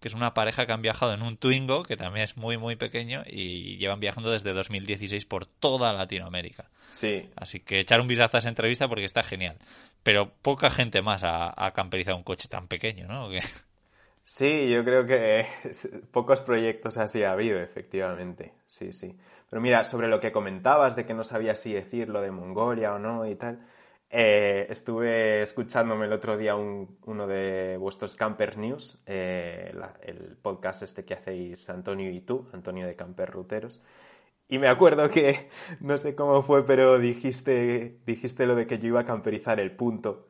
[0.00, 2.76] que es una pareja que han viajado en un Twingo, que también es muy, muy
[2.76, 6.68] pequeño, y llevan viajando desde 2016 por toda Latinoamérica.
[6.90, 7.28] Sí.
[7.36, 9.56] Así que echar un vistazo a esa entrevista porque está genial.
[10.02, 13.30] Pero poca gente más ha, ha camperizado un coche tan pequeño, ¿no?
[13.30, 13.40] Que...
[14.24, 15.46] Sí, yo creo que
[16.12, 18.54] pocos proyectos así ha habido, efectivamente.
[18.66, 19.16] Sí, sí.
[19.50, 22.94] Pero mira, sobre lo que comentabas de que no sabía si decir lo de Mongolia
[22.94, 23.66] o no y tal,
[24.10, 30.82] eh, estuve escuchándome el otro día un, uno de vuestros Camper News, eh, el podcast
[30.82, 33.82] este que hacéis Antonio y tú, Antonio de Camper Ruteros.
[34.48, 38.88] Y me acuerdo que, no sé cómo fue, pero dijiste, dijiste lo de que yo
[38.88, 40.28] iba a camperizar el punto.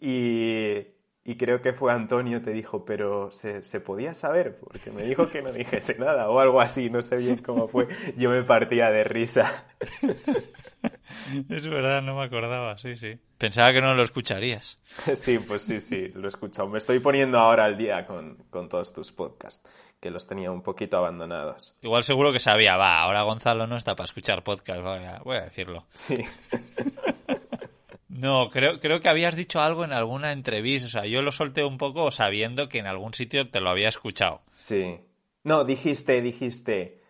[0.00, 0.95] Y,
[1.26, 4.58] y creo que fue Antonio, te dijo, pero ¿se, ¿se, podía saber?
[4.60, 7.88] Porque me dijo que no dijese nada o algo así, no sé bien cómo fue.
[8.16, 9.66] Yo me partía de risa.
[11.48, 13.18] Es verdad, no me acordaba, sí, sí.
[13.38, 14.78] Pensaba que no lo escucharías.
[15.14, 16.68] Sí, pues sí, sí, lo he escuchado.
[16.68, 19.68] Me estoy poniendo ahora al día con, con todos tus podcasts,
[20.00, 21.76] que los tenía un poquito abandonados.
[21.82, 25.36] Igual seguro que sabía, va, ahora Gonzalo no está para escuchar podcast, voy a, voy
[25.38, 25.86] a decirlo.
[25.94, 26.24] Sí.
[28.26, 30.86] No, creo, creo que habías dicho algo en alguna entrevista.
[30.86, 33.88] O sea, yo lo solté un poco sabiendo que en algún sitio te lo había
[33.88, 34.40] escuchado.
[34.52, 34.98] Sí.
[35.44, 37.00] No, dijiste, dijiste.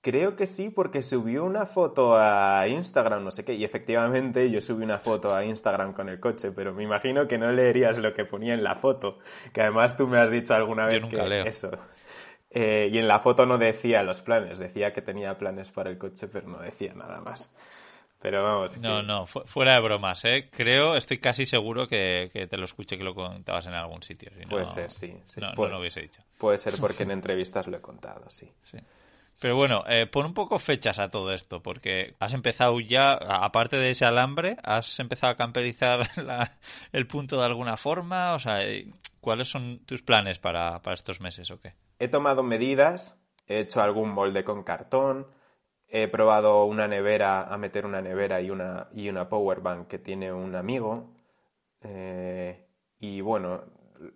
[0.00, 4.60] Creo que sí, porque subió una foto a Instagram, no sé qué, y efectivamente yo
[4.60, 8.14] subí una foto a Instagram con el coche, pero me imagino que no leerías lo
[8.14, 9.18] que ponía en la foto,
[9.52, 11.44] que además tú me has dicho alguna vez yo nunca que leo.
[11.44, 11.70] eso.
[12.50, 15.98] Eh, y en la foto no decía los planes, decía que tenía planes para el
[15.98, 17.52] coche, pero no decía nada más.
[18.20, 18.78] Pero vamos.
[18.78, 19.06] No, que...
[19.06, 20.48] no, fu fuera de bromas, ¿eh?
[20.50, 24.30] Creo, estoy casi seguro que, que, te lo escuché que lo contabas en algún sitio.
[24.38, 25.16] Si puede no, ser, sí.
[25.24, 25.40] sí.
[25.40, 26.22] No, puede, no, lo hubiese dicho.
[26.38, 28.50] Puede ser porque en entrevistas lo he contado, sí.
[28.64, 28.78] sí.
[29.38, 33.76] Pero bueno, eh, pon un poco fechas a todo esto, porque has empezado ya, aparte
[33.76, 36.56] de ese alambre, has empezado a camperizar la,
[36.92, 38.34] el punto de alguna forma.
[38.34, 38.86] O sea, eh,
[39.20, 41.74] ¿cuáles son tus planes para, para estos meses o qué?
[41.98, 45.26] He tomado medidas, he hecho algún molde con cartón,
[45.88, 49.98] he probado una nevera, a meter una nevera y una, y una power bank que
[49.98, 51.12] tiene un amigo.
[51.82, 52.66] Eh,
[52.98, 53.64] y bueno,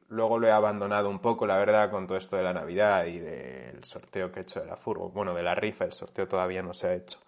[0.08, 3.18] luego lo he abandonado un poco, la verdad, con todo esto de la Navidad y
[3.18, 5.10] del sorteo que he hecho de la furgo.
[5.10, 7.18] Bueno, de la rifa, el sorteo todavía no se ha hecho.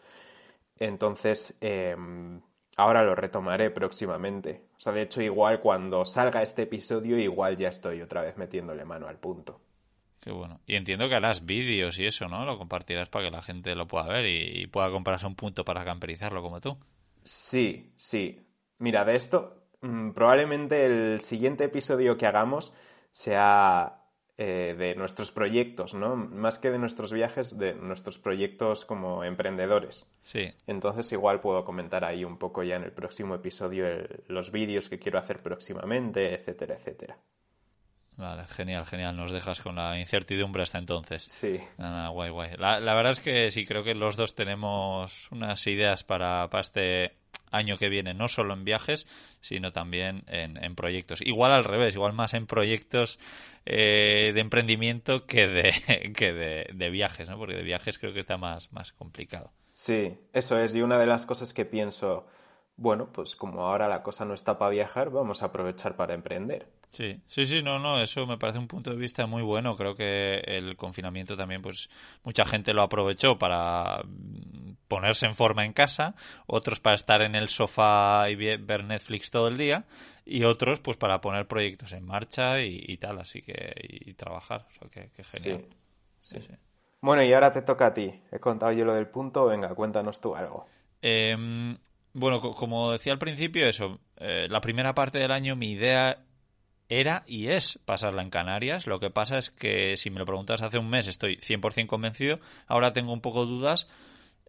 [0.77, 1.97] Entonces, eh,
[2.77, 4.69] ahora lo retomaré próximamente.
[4.77, 8.85] O sea, de hecho, igual cuando salga este episodio, igual ya estoy otra vez metiéndole
[8.85, 9.61] mano al punto.
[10.23, 10.61] Qué bueno.
[10.67, 12.47] Y entiendo que harás vídeos y eso, ¿no?
[12.47, 15.65] Lo compartirás para que la gente lo pueda ver y, y pueda comprarse un punto
[15.65, 16.79] para camperizarlo como tú.
[17.25, 18.41] Sí, sí.
[18.79, 22.73] Mira, de esto, mmm, probablemente el siguiente episodio que hagamos
[23.11, 24.05] sea
[24.39, 26.15] eh, de nuestros proyectos, ¿no?
[26.15, 30.07] Más que de nuestros viajes, de nuestros proyectos como emprendedores.
[30.23, 30.55] Sí.
[30.69, 34.89] Entonces igual puedo comentar ahí un poco ya en el próximo episodio el, los vídeos
[34.89, 37.19] que quiero hacer próximamente, etcétera, etcétera.
[38.17, 39.17] Vale, genial, genial.
[39.17, 41.25] Nos dejas con la incertidumbre hasta entonces.
[41.25, 41.59] Sí.
[41.79, 42.51] Ah, guay, guay.
[42.59, 46.61] La, la, verdad es que sí, creo que los dos tenemos unas ideas para, para
[46.61, 47.17] este
[47.53, 49.07] año que viene, no solo en viajes,
[49.41, 51.21] sino también en, proyectos.
[51.23, 53.19] Igual al revés, igual más en proyectos
[53.67, 57.39] eh, de emprendimiento que de, que de, viajes, ¿no?
[57.39, 59.53] Porque de viajes creo que está más, más complicado.
[59.73, 60.75] Sí, eso es.
[60.75, 62.27] Y una de las cosas que pienso,
[62.77, 66.69] bueno, pues como ahora la cosa no está para viajar, vamos a aprovechar para emprender.
[66.93, 69.77] Sí, sí, sí, no, no, eso me parece un punto de vista muy bueno.
[69.77, 71.89] Creo que el confinamiento también, pues
[72.23, 74.03] mucha gente lo aprovechó para
[74.89, 76.15] ponerse en forma en casa,
[76.47, 79.87] otros para estar en el sofá y ver Netflix todo el día,
[80.27, 84.67] y otros pues para poner proyectos en marcha y, tal, así que y, trabajar.
[84.69, 85.65] O sea, que, genial.
[86.19, 86.55] Sí, sí.
[87.01, 88.23] Bueno, y ahora te toca a ti.
[88.31, 90.67] He contado yo lo del punto, venga, cuéntanos tú algo.
[91.01, 91.79] Em,
[92.13, 96.23] bueno, como decía al principio, eso, eh, la primera parte del año mi idea
[97.01, 98.87] era y es pasarla en Canarias.
[98.87, 102.39] Lo que pasa es que si me lo preguntas hace un mes estoy 100% convencido.
[102.67, 103.89] Ahora tengo un poco dudas.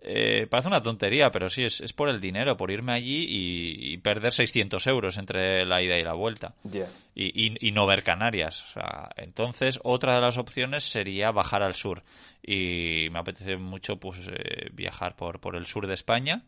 [0.05, 4.33] Eh, parece una tontería, pero sí, es, por el dinero, por irme allí y, perder
[4.33, 6.55] 600 euros entre la ida y la vuelta.
[7.15, 8.65] Y, no ver Canarias.
[9.15, 12.03] entonces, otra de las opciones sería bajar al sur.
[12.45, 16.43] Y me apetece mucho pues eh, viajar por, por el sur de España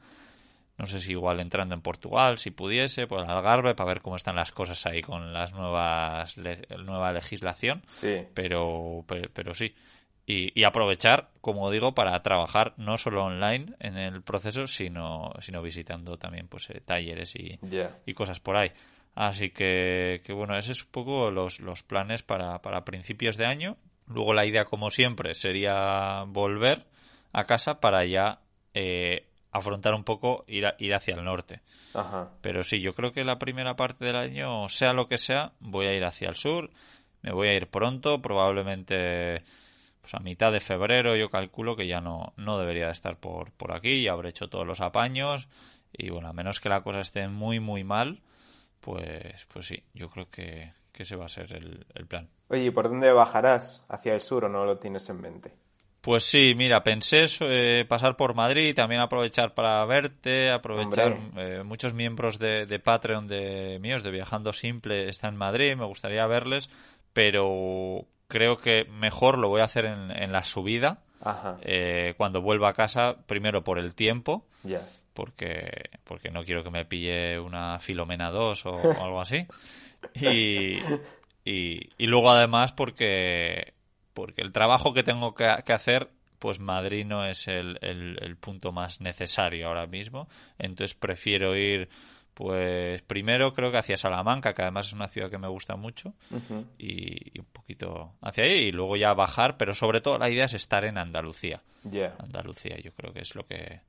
[0.77, 4.17] no sé si igual entrando en Portugal, si pudiese, por el Algarve, para ver cómo
[4.17, 7.81] están las cosas ahí con las nuevas nueva legislación.
[7.87, 8.23] Sí.
[8.33, 9.73] Pero, pero, sí.
[10.27, 16.17] Y, aprovechar, como digo, para trabajar no solo online en el proceso, sino, sino visitando
[16.17, 17.59] también pues eh, talleres y,
[18.05, 18.71] y cosas por ahí.
[19.13, 23.45] Así que, que bueno, ese es un poco los, los planes para, para principios de
[23.45, 23.77] año.
[24.07, 26.85] Luego la idea, como siempre, sería volver
[27.31, 28.39] a casa para ya
[28.73, 31.61] eh, afrontar un poco ir, ir hacia el norte.
[32.41, 35.85] Pero sí, yo creo que la primera parte del año, sea lo que sea, voy
[35.85, 36.71] a ir hacia el sur.
[37.21, 39.43] Me voy a ir pronto, probablemente
[40.01, 41.15] pues a mitad de febrero.
[41.15, 44.03] Yo calculo que ya no, no debería de estar por, por aquí.
[44.03, 45.47] Ya habré hecho todos los apaños.
[45.93, 48.21] Y bueno, a menos que la cosa esté muy, muy mal,
[48.81, 52.27] pues, pues sí, yo creo que, que ese va a ser el, el plan.
[52.49, 53.85] Oye, ¿y por dónde bajarás?
[53.87, 55.53] ¿Hacia el sur o no lo tienes en mente?
[56.05, 61.95] Pues sí, mira, pensé eh, pasar por Madrid, también aprovechar para verte, aprovechar eh, muchos
[61.95, 66.69] miembros de, Patreon de míos, de Viajando Simple, están en Madrid, me gustaría verles,
[67.11, 70.99] pero creo que mejor lo voy a hacer en, la subida,
[71.63, 74.45] eh, cuando vuelva a casa, primero por el tiempo,
[75.15, 79.47] porque, porque no quiero que me pille una Filomena 2 o, algo así,
[80.13, 80.77] y,
[81.43, 83.73] y luego además porque
[84.15, 89.67] porque el trabajo que tengo que, hacer pues Madrid no es el, punto más necesario
[89.67, 90.27] ahora mismo.
[90.57, 91.89] Entonces prefiero ir,
[92.33, 96.13] pues primero creo que hacia Salamanca, que además es una ciudad que me gusta mucho,
[96.77, 100.53] y, un poquito hacia ahí, y luego ya bajar, pero sobre todo la idea es
[100.53, 101.61] estar en Andalucía.
[102.19, 103.81] Andalucía, yo creo que es lo que,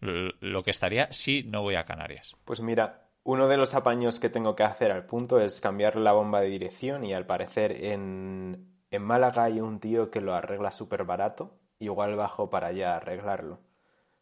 [0.00, 2.36] lo que estaría si no voy a Canarias.
[2.44, 6.12] Pues mira, uno de los apaños que tengo que hacer al punto es cambiar la
[6.12, 10.72] bomba de dirección y al parecer en en Málaga hay un tío que lo arregla
[10.72, 11.58] súper barato.
[11.78, 13.60] Igual bajo para allá a arreglarlo.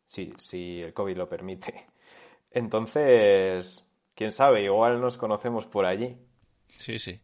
[0.05, 1.87] Si, si el COVID lo permite.
[2.51, 6.17] Entonces, quién sabe, igual nos conocemos por allí.
[6.77, 7.21] Sí, sí.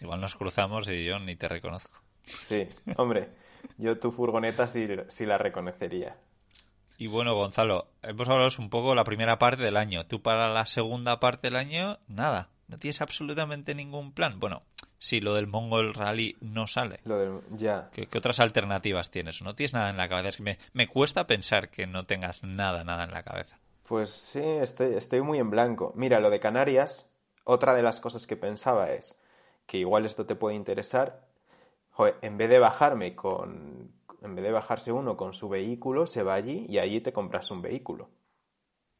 [0.00, 2.00] Igual nos cruzamos y yo ni te reconozco.
[2.24, 3.30] Sí, hombre,
[3.76, 6.16] yo tu furgoneta sí, sí la reconocería.
[6.96, 10.06] Y bueno, Gonzalo, hemos hablado un poco la primera parte del año.
[10.06, 12.50] Tú para la segunda parte del año, nada.
[12.70, 14.38] No tienes absolutamente ningún plan.
[14.38, 14.62] Bueno,
[14.98, 17.00] si lo del Mongol Rally no sale.
[17.04, 17.90] Lo ya.
[17.92, 19.42] ¿Qué, otras alternativas tienes?
[19.42, 20.28] ¿No tienes nada en la cabeza?
[20.28, 23.58] Es que me, me, cuesta pensar que no tengas nada, nada en la cabeza.
[23.88, 25.92] Pues sí, estoy, estoy muy en blanco.
[25.96, 27.10] Mira, lo de Canarias,
[27.42, 29.18] otra de las cosas que pensaba es
[29.66, 31.26] que igual esto te puede interesar.
[31.90, 33.92] Joder, en vez de bajarme con.
[34.22, 37.50] En vez de bajarse uno con su vehículo, se va allí y allí te compras
[37.50, 38.10] un vehículo.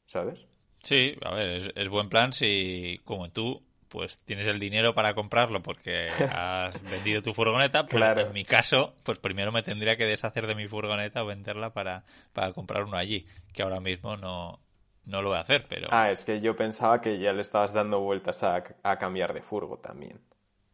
[0.04, 0.48] ¿Sabes?
[0.82, 5.62] Sí, a ver, es, buen plan si, como tú, pues tienes el dinero para comprarlo
[5.62, 8.22] porque has vendido tu furgoneta, pues claro.
[8.22, 12.04] en mi caso, pues primero me tendría que deshacer de mi furgoneta o venderla para,
[12.32, 14.60] para comprar uno allí, que ahora mismo no,
[15.04, 15.88] no lo voy a hacer, pero...
[15.90, 19.42] Ah, es que yo pensaba que ya le estabas dando vueltas a, a cambiar de
[19.42, 20.20] furgo también.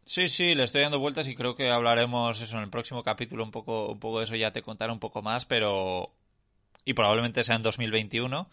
[0.05, 3.43] Sí, sí, le estoy dando vueltas y creo que hablaremos eso en el próximo capítulo,
[3.43, 6.13] un poco, un poco de eso ya te contaré un poco más, pero...
[6.85, 8.47] Y probablemente sea en 2021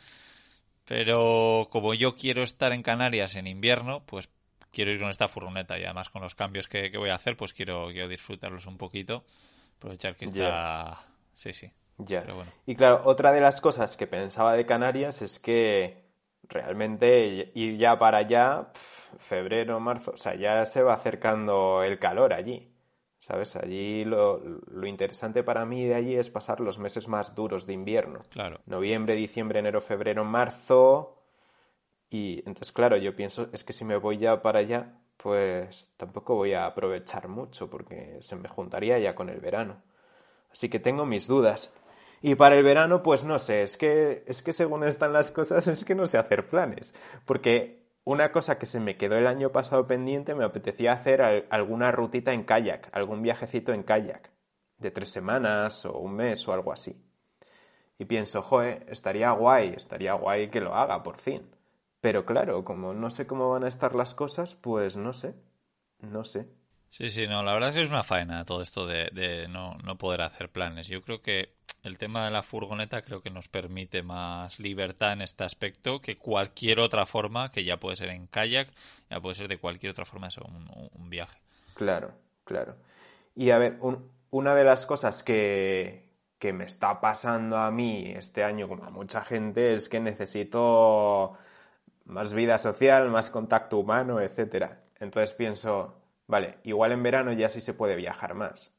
[0.87, 4.29] pero como yo quiero estar en Canarias en invierno, pues
[4.71, 7.53] quiero ir con esta furgoneta y además con los cambios que, voy a hacer, pues
[7.53, 9.25] quiero, quiero disfrutarlos un poquito,
[9.79, 11.01] aprovechar que está...
[11.35, 11.71] Sí, sí.
[11.99, 12.25] Ya.
[12.67, 16.05] Y claro, otra de las cosas que pensaba de Canarias es que
[16.49, 18.73] realmente ir ya para allá,
[19.19, 22.74] febrero, marzo, o sea, ya se va acercando el calor allí.
[23.25, 23.57] ¿Sabes?
[23.57, 27.73] Allí lo, lo, interesante para mí de allí es pasar los meses más duros de
[27.73, 28.21] invierno.
[28.29, 28.61] Claro.
[28.67, 31.23] Noviembre, diciembre, enero, febrero, marzo.
[32.11, 36.35] Y entonces, claro, yo pienso, es que si me voy ya para allá, pues tampoco
[36.35, 39.83] voy a aprovechar mucho porque se me juntaría ya con el verano.
[40.53, 41.73] Así que tengo mis dudas.
[42.21, 45.67] Y para el verano, pues no sé, es que, es que según están las cosas,
[45.67, 46.95] es que no sé hacer planes.
[47.25, 51.91] Porque una cosa que se me quedó el año pasado pendiente, me apetecía hacer alguna
[51.91, 54.31] rutita en kayak, algún viajecito en kayak,
[54.79, 57.03] de tres semanas o un mes o algo así.
[57.99, 61.49] Y pienso, joe, estaría guay, estaría guay que lo haga por fin.
[62.01, 65.35] Pero claro, como no sé cómo van a estar las cosas, pues no sé,
[66.01, 66.51] no sé.
[66.97, 70.23] Sí, sí, no, la verdad es que es una faena todo esto de, no, poder
[70.23, 70.87] hacer planes.
[70.87, 75.23] Yo creo que el tema de la furgoneta creo que nos permite más libertad en
[75.23, 78.69] este aspecto que cualquier otra forma, que ya puede ser en kayak,
[79.11, 81.37] ya puede ser de cualquier otra forma, eso, un, viaje.
[81.75, 82.13] Claro,
[82.45, 82.77] claro.
[83.35, 83.81] Y a ver,
[84.31, 88.91] una de las cosas que, que me está pasando a mí este año, como a
[88.91, 91.37] mucha gente, es que necesito
[92.05, 94.85] más vida social, más contacto humano, etcétera.
[95.01, 98.73] Entonces pienso, Vale, igual en verano ya sí se puede viajar más.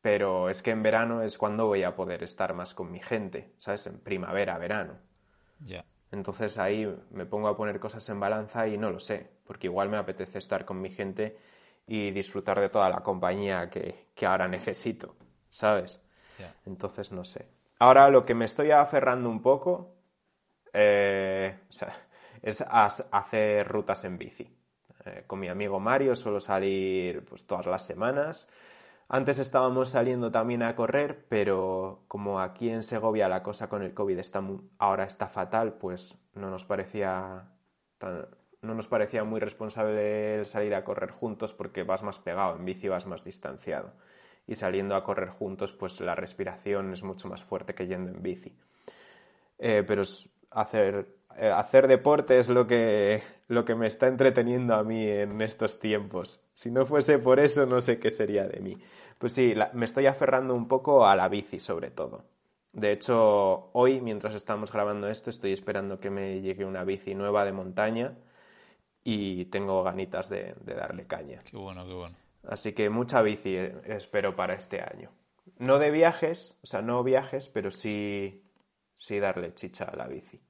[0.00, 3.54] Pero es que en verano es cuando voy a poder estar más con mi gente,
[3.56, 3.86] ¿sabes?
[3.86, 4.98] En primavera, verano.
[5.60, 5.84] Ya.
[6.10, 9.88] Entonces ahí me pongo a poner cosas en balanza y no lo sé, porque igual
[9.88, 11.38] me apetece estar con mi gente
[11.86, 15.16] y disfrutar de toda la compañía que, ahora necesito,
[15.48, 16.00] ¿sabes?
[16.66, 17.48] Entonces no sé.
[17.78, 19.94] Ahora lo que me estoy aferrando un poco
[20.72, 21.58] eh,
[22.42, 24.61] es hacer rutas en bici.
[25.04, 28.48] Eh, con mi amigo Mario suelo salir pues, todas las semanas.
[29.08, 33.92] Antes estábamos saliendo también a correr, pero como aquí en Segovia la cosa con el
[33.92, 34.42] COVID está
[34.78, 37.52] ahora está fatal, pues no nos parecía
[38.62, 42.88] no nos parecía muy responsable salir a correr juntos porque vas más pegado, en bici
[42.88, 43.92] vas más distanciado.
[44.46, 48.22] Y saliendo a correr juntos, pues la respiración es mucho más fuerte que yendo en
[48.22, 48.56] bici.
[49.58, 50.02] Eh, pero
[50.50, 51.06] hacer
[51.54, 56.40] hacer deporte es lo que, lo que me está entreteniendo a mí en estos tiempos.
[56.52, 58.78] Si no fuese por eso, no sé qué sería de mí.
[59.18, 62.24] Pues sí, me estoy aferrando un poco a la bici sobre todo.
[62.72, 67.44] De hecho, hoy, mientras estamos grabando esto, estoy esperando que me llegue una bici nueva
[67.44, 68.16] de montaña
[69.04, 71.42] y tengo ganitas de, de darle caña.
[71.44, 72.16] Qué bueno, qué bueno.
[72.44, 75.10] Así que mucha bici eh, espero para este año.
[75.58, 78.42] No de viajes, o sea, no viajes, pero sí,
[78.96, 80.40] sí darle chicha a la bici.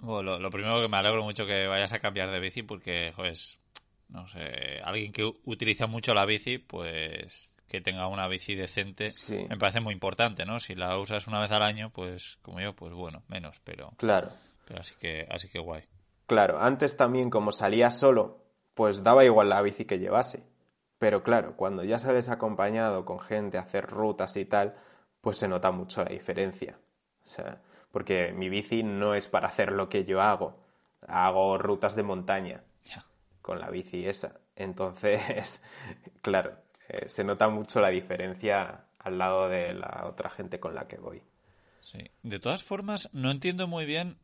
[0.00, 3.58] Bueno, lo, primero que me alegro mucho que vayas a cambiar de bici porque, pues,
[4.08, 9.10] no sé, alguien que utiliza mucho la bici, pues que tenga una bici decente
[9.48, 10.60] me parece muy importante, ¿no?
[10.60, 14.30] Si la usas una vez al año, pues como yo, pues bueno, menos, pero claro.
[14.66, 15.82] Pero así que así que guay.
[16.26, 18.44] Claro, antes también como salía solo,
[18.74, 20.44] pues daba igual la bici que llevase.
[20.98, 24.76] Pero claro, cuando ya sales acompañado con gente a hacer rutas y tal,
[25.20, 26.78] pues se nota mucho la diferencia.
[27.24, 27.60] O sea,
[27.96, 30.62] porque mi bici no es para hacer lo que yo hago.
[31.08, 32.62] Hago rutas de montaña
[33.40, 34.38] con la bici esa.
[34.54, 35.62] Entonces,
[36.20, 36.58] claro,
[36.90, 40.98] eh, se nota mucho la diferencia al lado de la otra gente con la que
[40.98, 41.22] voy.
[41.80, 42.00] Sí.
[42.22, 44.18] De todas formas, no entiendo muy bien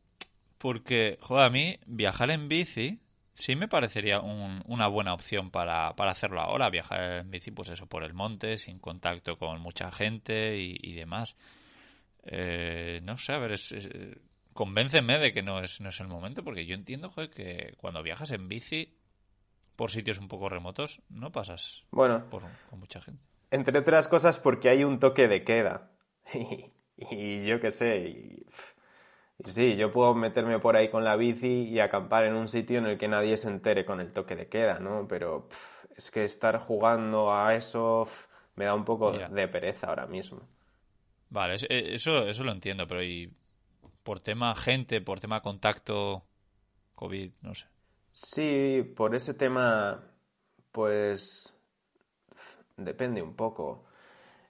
[0.59, 2.99] porque, joder, a mí viajar en bici
[3.33, 6.69] sí me parecería una buena opción para, hacerlo ahora.
[6.69, 11.35] Viajar en bici, pues eso, por el monte, sin contacto con mucha gente y demás.
[12.25, 13.73] Eh, no sé, a ver, es,
[14.53, 18.31] convénceme de que no es, no es el momento, porque yo entiendo que cuando viajas
[18.31, 18.97] en bici
[19.75, 23.21] por sitios un poco remotos, no pasas bueno, por, con mucha gente.
[23.51, 25.91] Entre otras cosas porque hay un toque de queda.
[26.33, 27.97] y, yo qué sé.
[27.99, 28.45] Y,
[29.45, 32.85] sí, yo puedo meterme por ahí con la bici y acampar en un sitio en
[32.85, 35.07] el que nadie se entere con el toque de queda, ¿no?
[35.07, 35.49] Pero
[35.95, 38.07] es que estar jugando a eso
[38.55, 40.41] me da un poco de pereza ahora mismo.
[41.33, 43.33] Vale, eh, eso, eso lo entiendo, pero y
[44.03, 46.23] por tema gente, por tema contacto,
[46.93, 47.65] COVID, no sé.
[48.11, 50.03] Sí, por ese tema,
[50.71, 51.51] pues
[52.77, 53.85] depende un poco.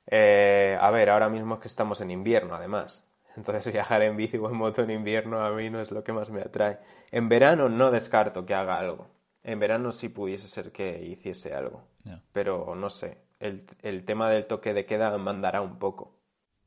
[0.07, 3.05] Eh, a ver, ahora mismo es que estamos en invierno, además.
[3.37, 6.11] Entonces viajar en bici o en moto en invierno a mí no es lo que
[6.13, 6.79] más me atrae.
[7.11, 9.07] En verano no descarto que haga algo.
[9.43, 11.87] En verano sí pudiese ser que hiciese algo.
[12.33, 16.11] Pero no sé, el, el tema del toque de queda mandará un poco.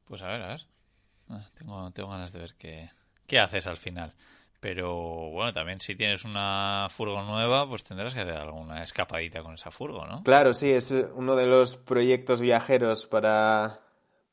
[0.07, 0.61] Pues a ver, a ver.
[1.29, 2.91] Ah, tengo, tengo ganas de ver qué,
[3.27, 4.13] qué haces al final.
[4.61, 9.55] Pero bueno, también si tienes una furgo nueva, pues tendrás que hacer alguna escapadita con
[9.55, 10.23] esa furgo, ¿no?
[10.23, 13.81] Claro, sí, es uno de los proyectos viajeros para,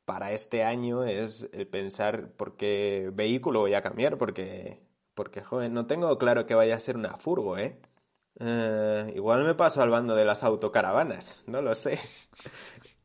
[0.05, 4.79] para este año, es el pensar por qué vehículo voy a cambiar, porque,
[5.13, 7.79] porque, joder, no tengo claro que vaya a ser una furgo, ¿eh?
[8.39, 11.99] eh igual me paso al bando de las autocaravanas, no lo sé.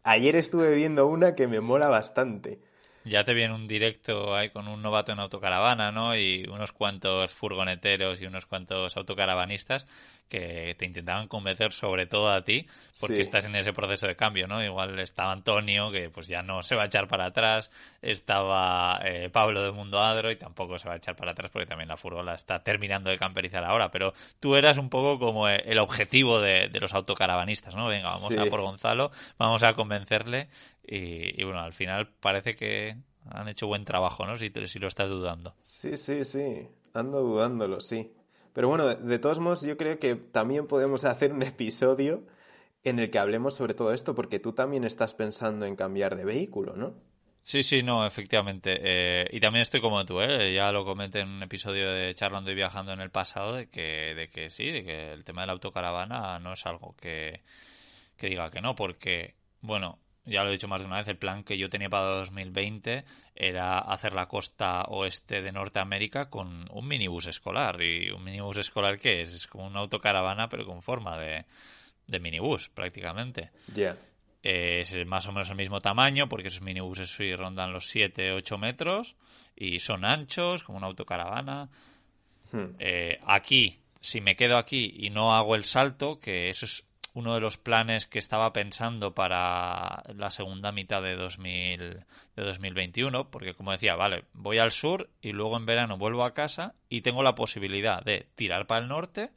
[0.03, 2.61] Ayer estuve viendo una que me mola bastante.
[3.09, 6.16] Ya te viene un directo ahí con un novato en autocaravana, ¿no?
[6.16, 9.86] Y unos cuantos furgoneteros y unos cuantos autocaravanistas
[10.28, 12.66] que te intentaban convencer sobre todo a ti
[13.00, 14.62] porque estás en ese proceso de cambio, ¿no?
[14.62, 17.70] Igual estaba Antonio, que pues ya no se va a echar para atrás,
[18.02, 21.66] estaba eh, Pablo de Mundo Adro y tampoco se va a echar para atrás porque
[21.66, 25.78] también la furgola está terminando de camperizar ahora, pero tú eras un poco como el
[25.78, 27.88] objetivo de, los autocaravanistas, ¿no?
[27.88, 30.48] Venga, vamos a por Gonzalo, vamos a convencerle
[30.91, 32.97] y, bueno, al final parece que
[33.30, 34.36] han hecho buen trabajo, ¿no?
[34.39, 35.55] Si, si lo estás dudando.
[35.59, 36.66] Sí, sí, sí.
[36.95, 38.12] Ando dudándolo, sí.
[38.53, 42.24] Pero bueno, de, todos modos, yo creo que también podemos hacer un episodio
[42.82, 46.24] en el que hablemos sobre todo esto, porque tú también estás pensando en cambiar de
[46.24, 46.95] vehículo, ¿no?
[47.43, 48.78] Sí, sí, no, efectivamente.
[48.82, 50.53] Eh, y también estoy como tú, ¿eh?
[50.53, 54.14] Ya lo comenté en un episodio de Charlando y Viajando en el pasado, de que,
[54.14, 57.43] de que sí, de que el tema de la autocaravana no es algo que,
[58.16, 59.99] que diga que no, porque, bueno,
[60.29, 63.05] ya lo he dicho más de una vez, el plan que yo tenía para 2020
[63.35, 67.81] era hacer la costa oeste de Norteamérica con un minibús escolar.
[67.83, 69.35] ¿Y un minibús escolar qué es?
[69.35, 71.45] Es como una autocaravana, pero con forma de,
[72.07, 73.51] de minibús, prácticamente.
[73.74, 73.97] Ya.
[74.43, 79.14] es más o menos el mismo tamaño, porque esos minibuses sí rondan los 7-8 metros
[79.55, 81.68] y son anchos, como una autocaravana.
[82.53, 82.74] Hmm.
[82.79, 87.34] Eh, aquí, si me quedo aquí y no hago el salto, que eso es uno
[87.34, 93.54] de los planes que estaba pensando para la segunda mitad de, 2000, de 2021, porque
[93.54, 97.22] como decía, vale, voy al sur y luego en verano vuelvo a casa y tengo
[97.22, 99.30] la posibilidad de tirar para el norte,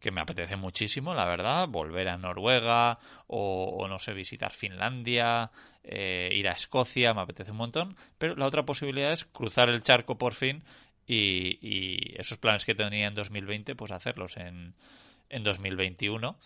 [0.00, 5.50] que me apetece muchísimo, la verdad, volver a Noruega o, no sé, visitar Finlandia,
[5.82, 9.82] eh, ir a Escocia, me apetece un montón, pero la otra posibilidad es cruzar el
[9.82, 10.62] charco por fin
[11.06, 14.74] y, y esos planes que tenía en 2020, pues hacerlos en,
[15.28, 16.36] en 2021.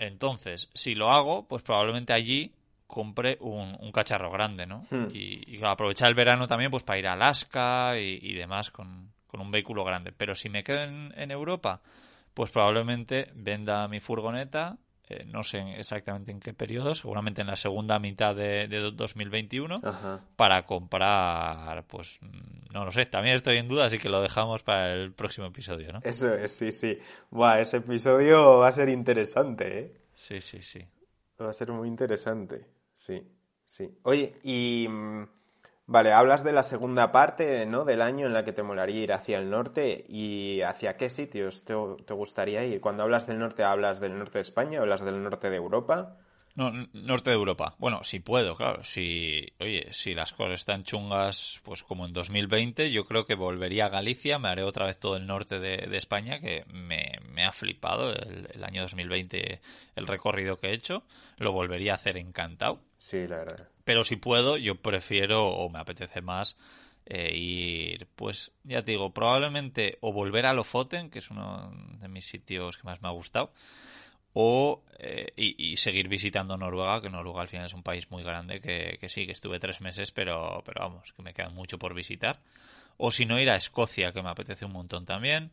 [0.00, 2.54] Entonces, si lo hago, pues probablemente allí
[2.86, 4.86] compre un, cacharro grande, ¿no?
[4.90, 5.08] Hmm.
[5.12, 9.84] Y, aprovechar el verano también pues para ir a Alaska y, demás con, un vehículo
[9.84, 10.10] grande.
[10.10, 11.82] Pero si me quedo en Europa,
[12.32, 14.78] pues probablemente venda mi furgoneta
[15.10, 19.80] eh, no sé exactamente en qué periodo, seguramente en la segunda mitad de, 2021,
[20.36, 22.20] para comprar, pues
[22.70, 25.92] no lo sé, también estoy en duda, así que lo dejamos para el próximo episodio,
[25.92, 26.00] ¿no?
[26.04, 26.96] Eso es, sí, sí.
[27.30, 30.00] Buah, ese episodio va a ser interesante, ¿eh?
[30.14, 30.86] Sí, sí, sí.
[31.40, 33.20] Va a ser muy interesante, sí,
[33.66, 33.98] sí.
[34.04, 34.86] Oye, y...
[35.90, 37.84] Vale, hablas de la segunda parte, ¿no?
[37.84, 41.64] Del año en la que te molaría ir hacia el norte y hacia qué sitios
[41.64, 41.74] te,
[42.14, 42.80] gustaría ir.
[42.80, 44.78] Cuando hablas del norte, ¿hablas del norte de España?
[44.78, 46.16] ¿Hablas del norte de Europa?
[46.54, 47.74] No, norte de Europa.
[47.78, 48.84] Bueno, si puedo, claro.
[48.84, 53.86] Si, oye, si las cosas están chungas, pues como en 2020, yo creo que volvería
[53.86, 58.12] a Galicia, me haré otra vez todo el norte de, España, que me, ha flipado
[58.12, 59.60] el, el, año 2020,
[59.96, 61.02] el recorrido que he hecho.
[61.38, 62.78] Lo volvería a hacer encantado.
[63.00, 66.56] Sí, la verdad pero si puedo, yo prefiero o me apetece más
[67.06, 72.06] eh, ir, pues ya te digo, probablemente o volver a Lofoten, que es uno de
[72.06, 73.52] mis sitios que más me ha gustado,
[74.32, 78.60] o eh, y, seguir visitando Noruega, que Noruega al final es un país muy grande,
[78.60, 81.94] que, que, sí, que estuve tres meses, pero, pero vamos, que me queda mucho por
[81.94, 82.38] visitar.
[82.96, 85.50] O si no, ir a Escocia, que me apetece un montón también.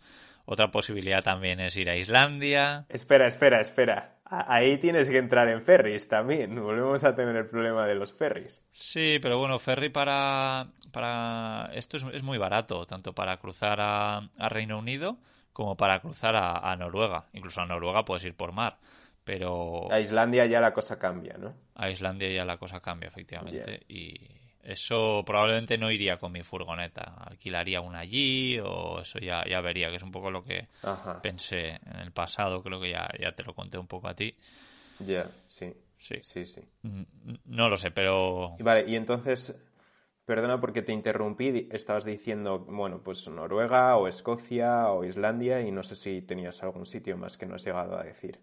[0.50, 2.86] Otra posibilidad también es ir a Islandia.
[2.88, 4.16] Espera, espera, espera.
[4.24, 6.56] Ahí tienes que entrar en ferries también.
[6.56, 8.66] Volvemos a tener el problema de los ferries.
[8.72, 14.80] Sí, pero bueno, ferry para, para esto es, muy barato, tanto para cruzar a, Reino
[14.80, 15.18] Unido
[15.52, 17.26] como para cruzar a, Noruega.
[17.34, 18.78] Incluso a Noruega puedes ir por mar.
[19.26, 19.92] Pero...
[19.92, 21.54] A Islandia ya la cosa cambia, ¿no?
[21.76, 23.82] A Islandia ya la cosa cambia, efectivamente.
[23.90, 27.16] Y eso probablemente no iría con mi furgoneta.
[27.26, 30.68] Alquilaría una allí o eso ya, ya vería, que es un poco lo que
[31.24, 32.62] pensé en el pasado.
[32.62, 34.36] Creo que ya, ya te lo conté un poco a ti.
[35.00, 35.74] Ya, sí.
[36.00, 36.16] Sí.
[36.22, 36.62] Sí, sí.
[37.46, 38.58] No lo sé, pero...
[38.60, 39.56] Vale, y entonces,
[40.26, 45.82] perdona porque te interrumpí, estabas diciendo, bueno, pues Noruega o Escocia o Islandia y no
[45.82, 48.40] sé si tenías algún sitio más que no has llegado a decir.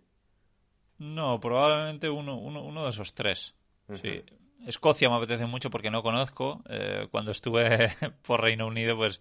[0.98, 3.54] No, probablemente uno, uno, uno de esos tres.
[4.02, 4.22] Sí.
[4.66, 6.62] Escocia me apetece mucho porque no conozco.
[6.68, 7.90] Eh, cuando estuve
[8.26, 9.20] por Reino Unido, pues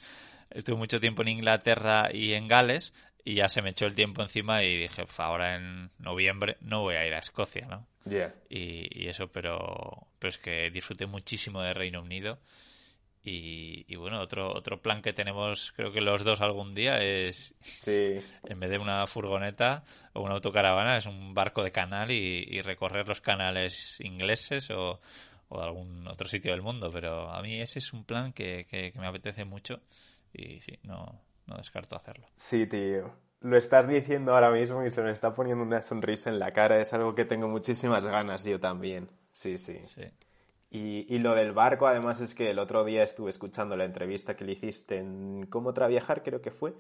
[0.50, 2.94] estuve mucho tiempo en Inglaterra y en Gales
[3.26, 6.96] y ya se me echó el tiempo encima y dije, ahora en noviembre no voy
[6.96, 7.88] a ir a Escocia, ¿no?
[8.50, 12.40] Y, eso, pero, pero es que disfruté muchísimo de Reino Unido.
[13.26, 18.20] Y, bueno, otro, otro plan que tenemos, creo que los dos algún día, es sí.
[18.44, 23.08] en vez de una furgoneta o una autocaravana, es un barco de canal y recorrer
[23.08, 25.00] los canales ingleses o,
[25.54, 28.92] o algún otro sitio del mundo, pero a mí ese es un plan que, que,
[29.00, 29.80] me apetece mucho
[30.34, 32.28] y sí, no, no descarto hacerlo.
[32.36, 33.14] Sí, tío.
[33.42, 36.80] Lo estás diciendo ahora mismo y se me está poniendo una sonrisa en la cara.
[36.80, 39.10] Es algo que tengo muchísimas ganas yo también.
[39.30, 39.82] Sí, sí.
[39.94, 40.04] sí.
[40.72, 44.44] Y, lo del barco, además, es que el otro día estuve escuchando la entrevista que
[44.44, 46.74] le hiciste en Cómo Traviajar, creo que fue,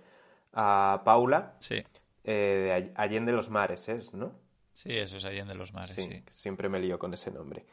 [0.51, 1.57] a Paula.
[1.59, 1.84] Sí.
[2.24, 4.34] Eh, de Allende los Mares, ¿es, no?
[4.74, 5.93] Sí, eso es Allende los Mares.
[5.93, 7.67] Sí, siempre me lío con ese nombre.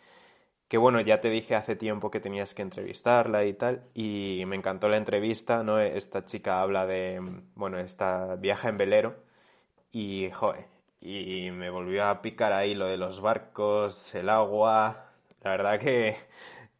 [0.70, 4.54] Que bueno, ya te dije hace tiempo que tenías que entrevistarla y tal, y me
[4.54, 5.80] encantó la entrevista, ¿no?
[5.80, 7.20] Esta chica habla de,
[7.56, 9.16] bueno, esta viaja en velero,
[9.90, 10.66] y, joder,
[11.00, 15.10] y me volvió a picar ahí lo de los barcos, el agua,
[15.42, 16.14] la verdad que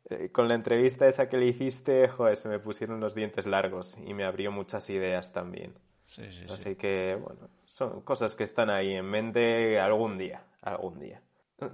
[0.09, 3.99] eh, con la entrevista esa que le hiciste, joder, se me pusieron los dientes largos
[4.07, 5.75] y me abrió muchas ideas también.
[6.07, 11.01] Sí, sí, Así que, bueno, son cosas que están ahí en mente algún día, algún
[11.01, 11.21] día.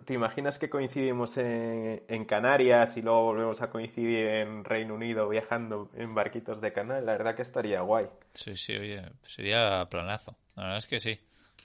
[0.05, 5.29] ¿Te imaginas que coincidimos en, en, Canarias y luego volvemos a coincidir en Reino Unido
[5.29, 7.07] viajando en barquitos de canal?
[7.07, 8.07] La verdad que estaría guay.
[8.35, 10.37] Sí, sí, oye, sería planazo.
[10.57, 11.21] La verdad es que sí.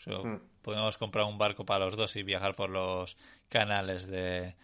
[0.06, 0.38] Hmm.
[0.62, 3.18] Podemos comprar un barco para los dos y viajar por los
[3.50, 4.56] canales de,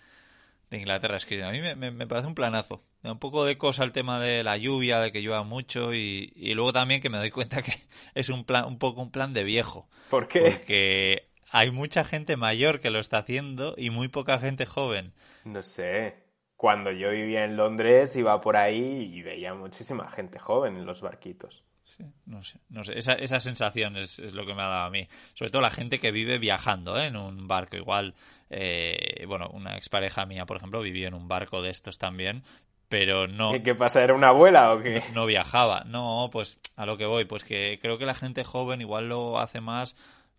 [0.69, 1.17] de Inglaterra.
[1.17, 2.83] Es que a mí me, parece un planazo.
[3.03, 6.31] Me un poco de cosa el tema de la lluvia, de que llueva mucho y,
[6.53, 7.73] luego también que me doy cuenta que
[8.15, 9.87] es un plan, un poco un plan de viejo.
[10.09, 10.41] ¿Por qué?
[10.41, 15.13] Porque hay mucha gente mayor que lo está haciendo y muy poca gente joven.
[15.45, 16.15] No sé.
[16.55, 21.01] Cuando yo vivía en Londres iba por ahí y veía muchísima gente joven en los
[21.01, 21.63] barquitos.
[21.83, 22.97] Sí, no sé, no sé.
[22.97, 25.07] Esa, esa sensación es, lo que me ha dado a mí.
[25.35, 27.05] Sobre todo la gente que vive viajando ¿eh?
[27.05, 27.77] en un barco.
[27.77, 28.13] Igual,
[28.49, 32.43] eh, bueno, una expareja mía, por ejemplo, vivía en un barco de estos también,
[32.89, 33.51] pero no...
[33.63, 34.03] ¿Qué pasa?
[34.03, 35.01] ¿Era una abuela o qué?
[35.13, 35.85] No, viajaba.
[35.85, 39.39] No, pues a lo que voy, pues que creo que la gente joven igual lo
[39.39, 39.95] hace más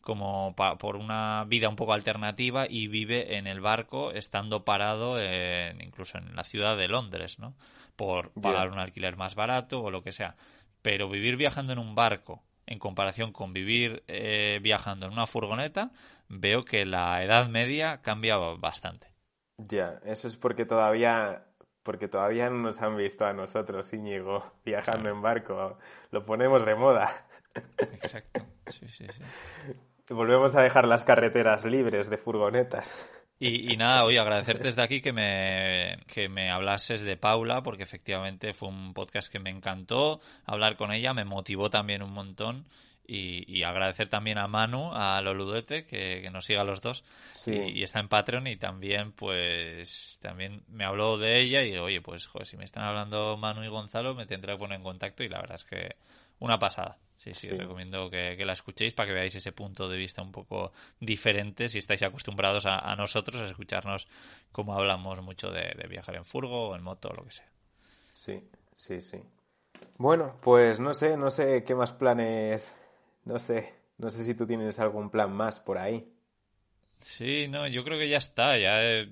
[0.08, 5.18] como por una vida un poco alternativa y vive en el barco estando parado
[5.82, 7.54] incluso en la ciudad de Londres, ¿no?
[7.94, 10.34] Por pagar un alquiler más barato o lo que sea.
[10.80, 15.90] Pero vivir viajando en un barco, en comparación con vivir eh, viajando en una furgoneta,
[16.30, 19.12] veo que la edad media cambia bastante.
[19.58, 21.44] Ya, eso es porque todavía
[21.82, 25.78] porque todavía no nos han visto a nosotros, Íñigo, viajando en barco.
[26.12, 27.26] Lo ponemos de moda.
[27.76, 28.40] Exacto.
[28.68, 29.22] Sí, sí, sí.
[30.10, 32.96] Volvemos a dejar las carreteras libres de furgonetas.
[33.40, 38.52] Y, nada, oye, agradecerte desde aquí que me, que me hablases de Paula, porque efectivamente
[38.52, 40.20] fue un podcast que me encantó.
[40.44, 42.66] Hablar con ella me motivó también un montón.
[43.10, 47.04] Y, agradecer también a Manu, a Loludete, que, que nos siga a los dos.
[47.46, 52.26] Y, está en Patreon y también, pues, también me habló de ella y oye, pues,
[52.26, 55.28] joder, si me están hablando Manu y Gonzalo, me tendré que poner en contacto y
[55.28, 55.96] la verdad es que
[56.40, 56.98] una pasada.
[57.16, 60.30] Sí, sí, os recomiendo que, la escuchéis para que veáis ese punto de vista un
[60.30, 64.06] poco diferente si estáis acostumbrados a, nosotros a escucharnos
[64.52, 67.48] como hablamos mucho de, viajar en furgo o en moto o lo que sea.
[68.12, 69.20] Sí, sí, sí.
[69.96, 72.72] Bueno, pues no sé, no sé qué más planes,
[73.24, 76.08] no sé, no sé si tú tienes algún plan más por ahí.
[77.00, 78.80] Sí, no, yo creo que ya está, ya...
[78.80, 79.08] Eh,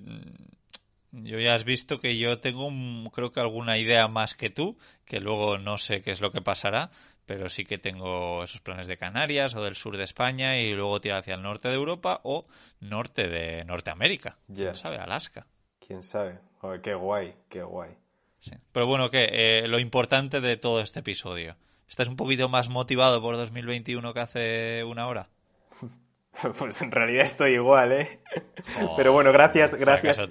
[1.11, 2.69] yo ya has visto que yo tengo,
[3.11, 6.41] creo que alguna idea más que tú, que luego no sé qué es lo que
[6.41, 6.91] pasará,
[7.27, 10.99] pero sí que tengo esos planes de Canarias o del sur de España y luego
[11.01, 12.47] tirar hacia el norte de Europa o
[12.79, 14.37] norte de Norteamérica.
[14.47, 14.97] ¿Quién sabe?
[14.97, 15.45] Alaska.
[15.85, 16.39] ¿Quién sabe?
[16.81, 17.91] qué guay, qué guay.
[18.71, 19.27] Pero bueno, ¿qué?
[19.31, 21.55] Eh, lo importante de todo este episodio.
[21.89, 25.29] ¿Estás un poquito más motivado por 2021 que hace una hora?
[26.59, 28.19] Pues en realidad estoy igual, ¿eh?
[28.83, 30.21] Oh, Pero bueno, gracias, gracias.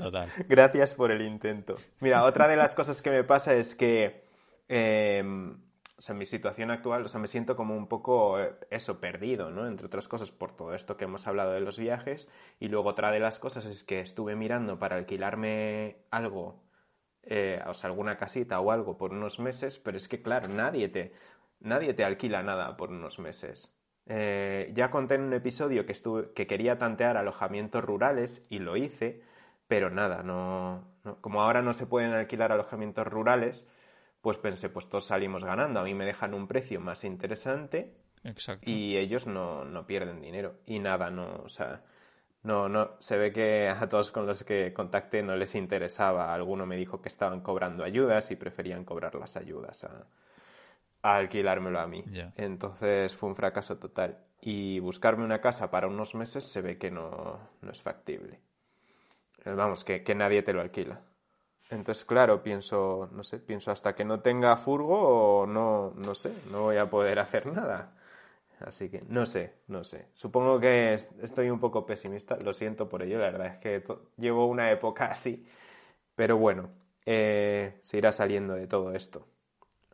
[0.49, 1.79] Gracias por el intento.
[1.99, 4.23] Mira, otra de las cosas que me pasa es que
[4.69, 5.59] em,
[5.99, 9.51] o sea, mi situación actual, o sea, me siento como un poco eh, eso, perdido,
[9.51, 9.67] ¿no?
[9.67, 12.29] Entre otras cosas por todo esto que hemos hablado de los viajes.
[12.61, 16.63] Y luego otra de las cosas es que estuve mirando para alquilarme algo,
[17.23, 20.89] eh, o sea, alguna casita o algo por unos meses, pero es que, claro, nadie
[20.89, 21.13] te,
[21.61, 23.73] nadie te alquila nada por unos meses.
[24.07, 28.77] Eh, ya conté en un episodio que, estuve, que quería tantear alojamientos rurales y lo
[28.77, 29.23] hice,
[29.67, 30.85] pero nada, no,
[31.21, 33.67] como ahora no se pueden alquilar alojamientos rurales,
[34.27, 35.79] pues pensé, pues todos salimos ganando.
[35.79, 37.95] A mí me dejan un precio más interesante
[38.63, 40.57] y ellos no, no, pierden dinero.
[40.67, 41.85] Y nada, no, o sea,
[42.43, 46.35] no, no, se ve que a todos con los que contacté no les interesaba.
[46.35, 50.09] Alguno me dijo que estaban cobrando ayudas y preferían cobrar las ayudas a,
[51.03, 52.05] alquilármelo a mí.
[52.35, 54.19] Entonces fue un fracaso total.
[54.41, 58.41] Y buscarme una casa para unos meses se ve que no, no es factible.
[59.45, 61.01] Vamos, que, que nadie te lo alquila.
[61.71, 66.63] Entonces, claro, pienso, no sé, pienso hasta que no tenga furgo, no, no sé, no
[66.63, 67.93] voy a poder hacer nada.
[68.61, 70.07] Así que no sé, no sé.
[70.15, 73.85] Supongo que estoy un poco pesimista, lo siento por ello, la verdad es que
[74.19, 75.47] llevo una época así.
[76.17, 76.71] Pero bueno,
[77.07, 79.27] eh, se irá saliendo de todo esto.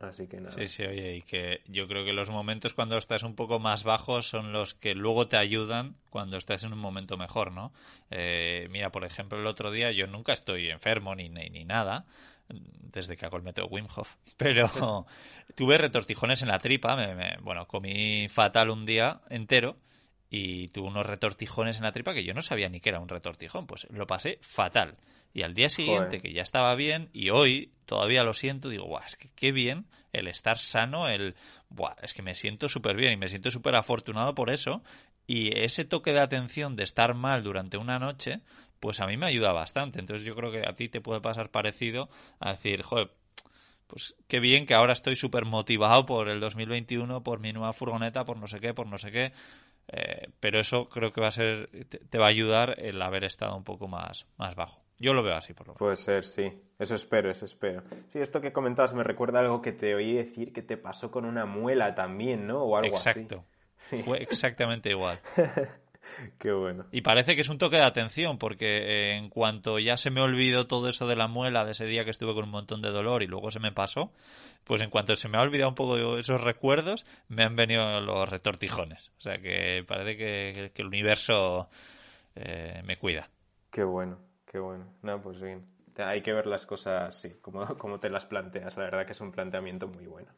[0.09, 0.53] Así que nada.
[0.53, 3.83] Sí, sí, oye, y que yo creo que los momentos cuando estás un poco más
[3.83, 7.71] bajo son los que luego te ayudan cuando estás en un momento mejor, ¿no?
[8.11, 12.05] Eh, mira, por ejemplo, el otro día yo nunca estoy enfermo ni, ni, ni nada,
[12.49, 15.07] desde que hago el método Wim Hof, pero
[15.55, 19.77] tuve retortijones en la tripa, me, bueno, comí fatal un día entero
[20.35, 23.07] y tuve unos retortijones en la tripa que yo no sabía ni que era un
[23.07, 24.97] retortijón, pues lo pasé fatal.
[25.31, 29.03] Y al día siguiente, que ya estaba bien, y hoy todavía lo siento, digo, guau,
[29.05, 31.35] es que qué bien el estar sano, el,
[31.69, 34.81] buah, es que me siento súper bien y me siento súper afortunado por eso.
[35.27, 38.39] Y ese toque de atención de estar mal durante una noche,
[38.79, 39.99] pues a mí me ayuda bastante.
[39.99, 42.09] Entonces yo creo que a ti te puede pasar parecido
[42.39, 43.11] a decir, joder,
[43.85, 48.25] pues qué bien que ahora estoy súper motivado por el 2021, por mi nueva furgoneta,
[48.25, 49.31] por no sé qué, por no sé qué.
[49.87, 53.23] Eh, pero eso creo que va a ser, te, te, va a ayudar el haber
[53.23, 54.81] estado un poco más, más bajo.
[54.99, 55.79] Yo lo veo así, por lo menos.
[55.79, 56.51] Puede ser, sí.
[56.79, 57.83] Eso espero, eso espero.
[58.07, 61.25] Sí, esto que comentabas me recuerda algo que te oí decir que te pasó con
[61.25, 62.63] una muela también, ¿no?
[62.63, 63.45] O algo Exacto.
[63.77, 63.97] así.
[63.97, 64.03] Sí.
[64.03, 65.19] Fue exactamente igual.
[66.39, 66.85] Qué bueno.
[66.91, 70.21] Y parece que es un toque de atención, porque eh, en cuanto ya se me
[70.21, 72.89] olvidó todo eso de la muela de ese día que estuve con un montón de
[72.89, 74.11] dolor y luego se me pasó,
[74.63, 78.29] pues en cuanto se me ha olvidado un poco esos recuerdos, me han venido los
[78.29, 79.11] retortijones.
[79.17, 81.69] O sea que parece que, que el universo
[82.35, 83.29] eh, me cuida.
[83.71, 84.17] Qué bueno.
[84.45, 84.85] Qué bueno.
[85.01, 85.65] No, pues bien.
[85.97, 88.77] Hay que ver las cosas, sí, como, como te las planteas.
[88.77, 90.31] La verdad que es un planteamiento muy bueno.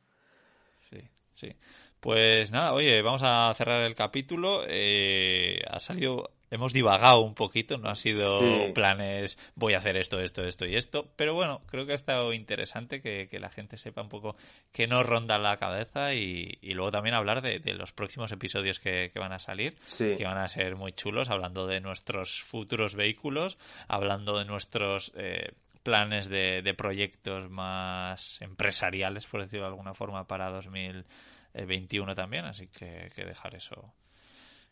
[0.90, 1.02] Sí,
[1.36, 1.56] sí.
[2.00, 4.64] Pues nada, oye, vamos a cerrar el capítulo.
[4.68, 8.72] Eh, ha salido hemos divagado un poquito, no ha sido sí.
[8.74, 12.34] planes voy a hacer esto, esto, esto y esto, pero bueno, creo que ha estado
[12.34, 14.36] interesante que, que la gente sepa un poco
[14.72, 18.80] qué nos ronda la cabeza y, y luego también hablar de, de los próximos episodios
[18.80, 20.16] que, que, van a salir, sí.
[20.18, 23.58] que van a ser muy chulos, hablando de nuestros futuros vehículos,
[23.88, 25.12] hablando de nuestros...
[25.16, 25.52] Eh,
[25.86, 33.12] planes de, proyectos más empresariales, por decirlo de alguna forma, para 2021 también, así que,
[33.16, 33.94] que dejar eso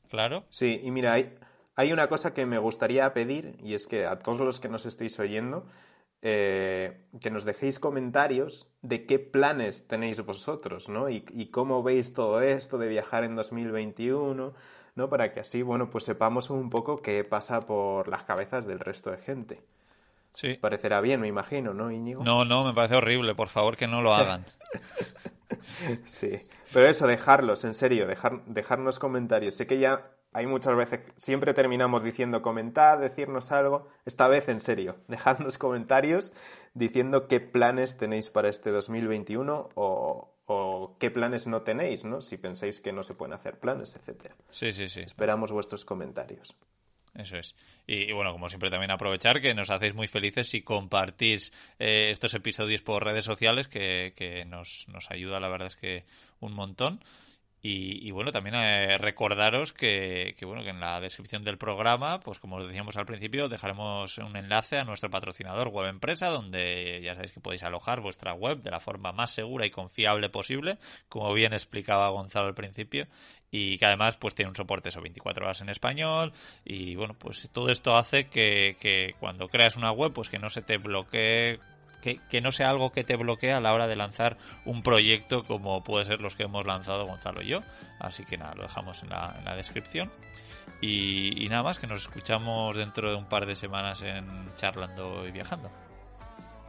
[0.10, 0.44] claro.
[0.50, 1.36] Sí, y mira, hay,
[1.76, 4.88] hay una cosa que me gustaría pedir y es que a todos los que nos
[4.88, 5.68] estéis oyendo,
[6.24, 11.10] eh, que nos dejéis comentarios de qué planes tenéis vosotros, ¿no?
[11.10, 14.54] Y, y, cómo veis todo esto de viajar en 2021,
[14.96, 15.10] ¿no?
[15.10, 19.12] Para que así, bueno, pues sepamos un poco qué pasa por las cabezas del resto
[19.12, 19.58] de gente.
[20.34, 20.56] Sí.
[20.56, 22.24] Parecerá bien, me imagino, ¿no, Íñigo?
[22.24, 24.46] No, no, me parece horrible, por favor que no lo hagan.
[26.06, 29.56] sí, pero eso, dejarlos, en serio, dejar, dejarnos comentarios.
[29.56, 33.88] Sé que ya hay muchas veces, siempre terminamos diciendo comentar, decirnos algo.
[34.06, 36.34] Esta vez, en serio, dejadnos comentarios
[36.74, 42.22] diciendo qué planes tenéis para este 2021 o, o qué planes no tenéis, ¿no?
[42.22, 44.36] Si pensáis que no se pueden hacer planes, etcétera.
[44.50, 45.02] Sí, sí, sí.
[45.02, 46.56] Esperamos vuestros comentarios.
[47.16, 47.56] Eso es.
[47.86, 52.10] Y, y, bueno, como siempre también aprovechar que nos hacéis muy felices si compartís eh,
[52.10, 56.06] estos episodios por redes sociales, que, que nos, nos, ayuda, la verdad es que
[56.40, 57.04] un montón.
[57.66, 62.20] Y, y bueno, también eh, recordaros que, que, bueno, que en la descripción del programa,
[62.20, 67.00] pues como os decíamos al principio, dejaremos un enlace a nuestro patrocinador Web Empresa, donde
[67.02, 70.78] ya sabéis que podéis alojar vuestra web de la forma más segura y confiable posible,
[71.08, 73.08] como bien explicaba Gonzalo al principio,
[73.50, 76.34] y que además pues tiene un soporte eso 24 horas en español
[76.66, 80.50] y bueno pues todo esto hace que, que cuando creas una web pues que no
[80.50, 81.60] se te bloquee
[82.04, 85.46] que, que, no sea algo que te bloquee a la hora de lanzar un proyecto
[85.46, 87.60] como puede ser los que hemos lanzado Gonzalo y yo.
[88.00, 90.12] Así que nada lo dejamos en la, en la descripción.
[90.82, 95.26] Y, y nada más que nos escuchamos dentro de un par de semanas en charlando
[95.26, 95.72] y viajando.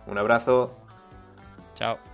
[0.07, 0.79] Un abrazo.
[1.75, 2.14] Chao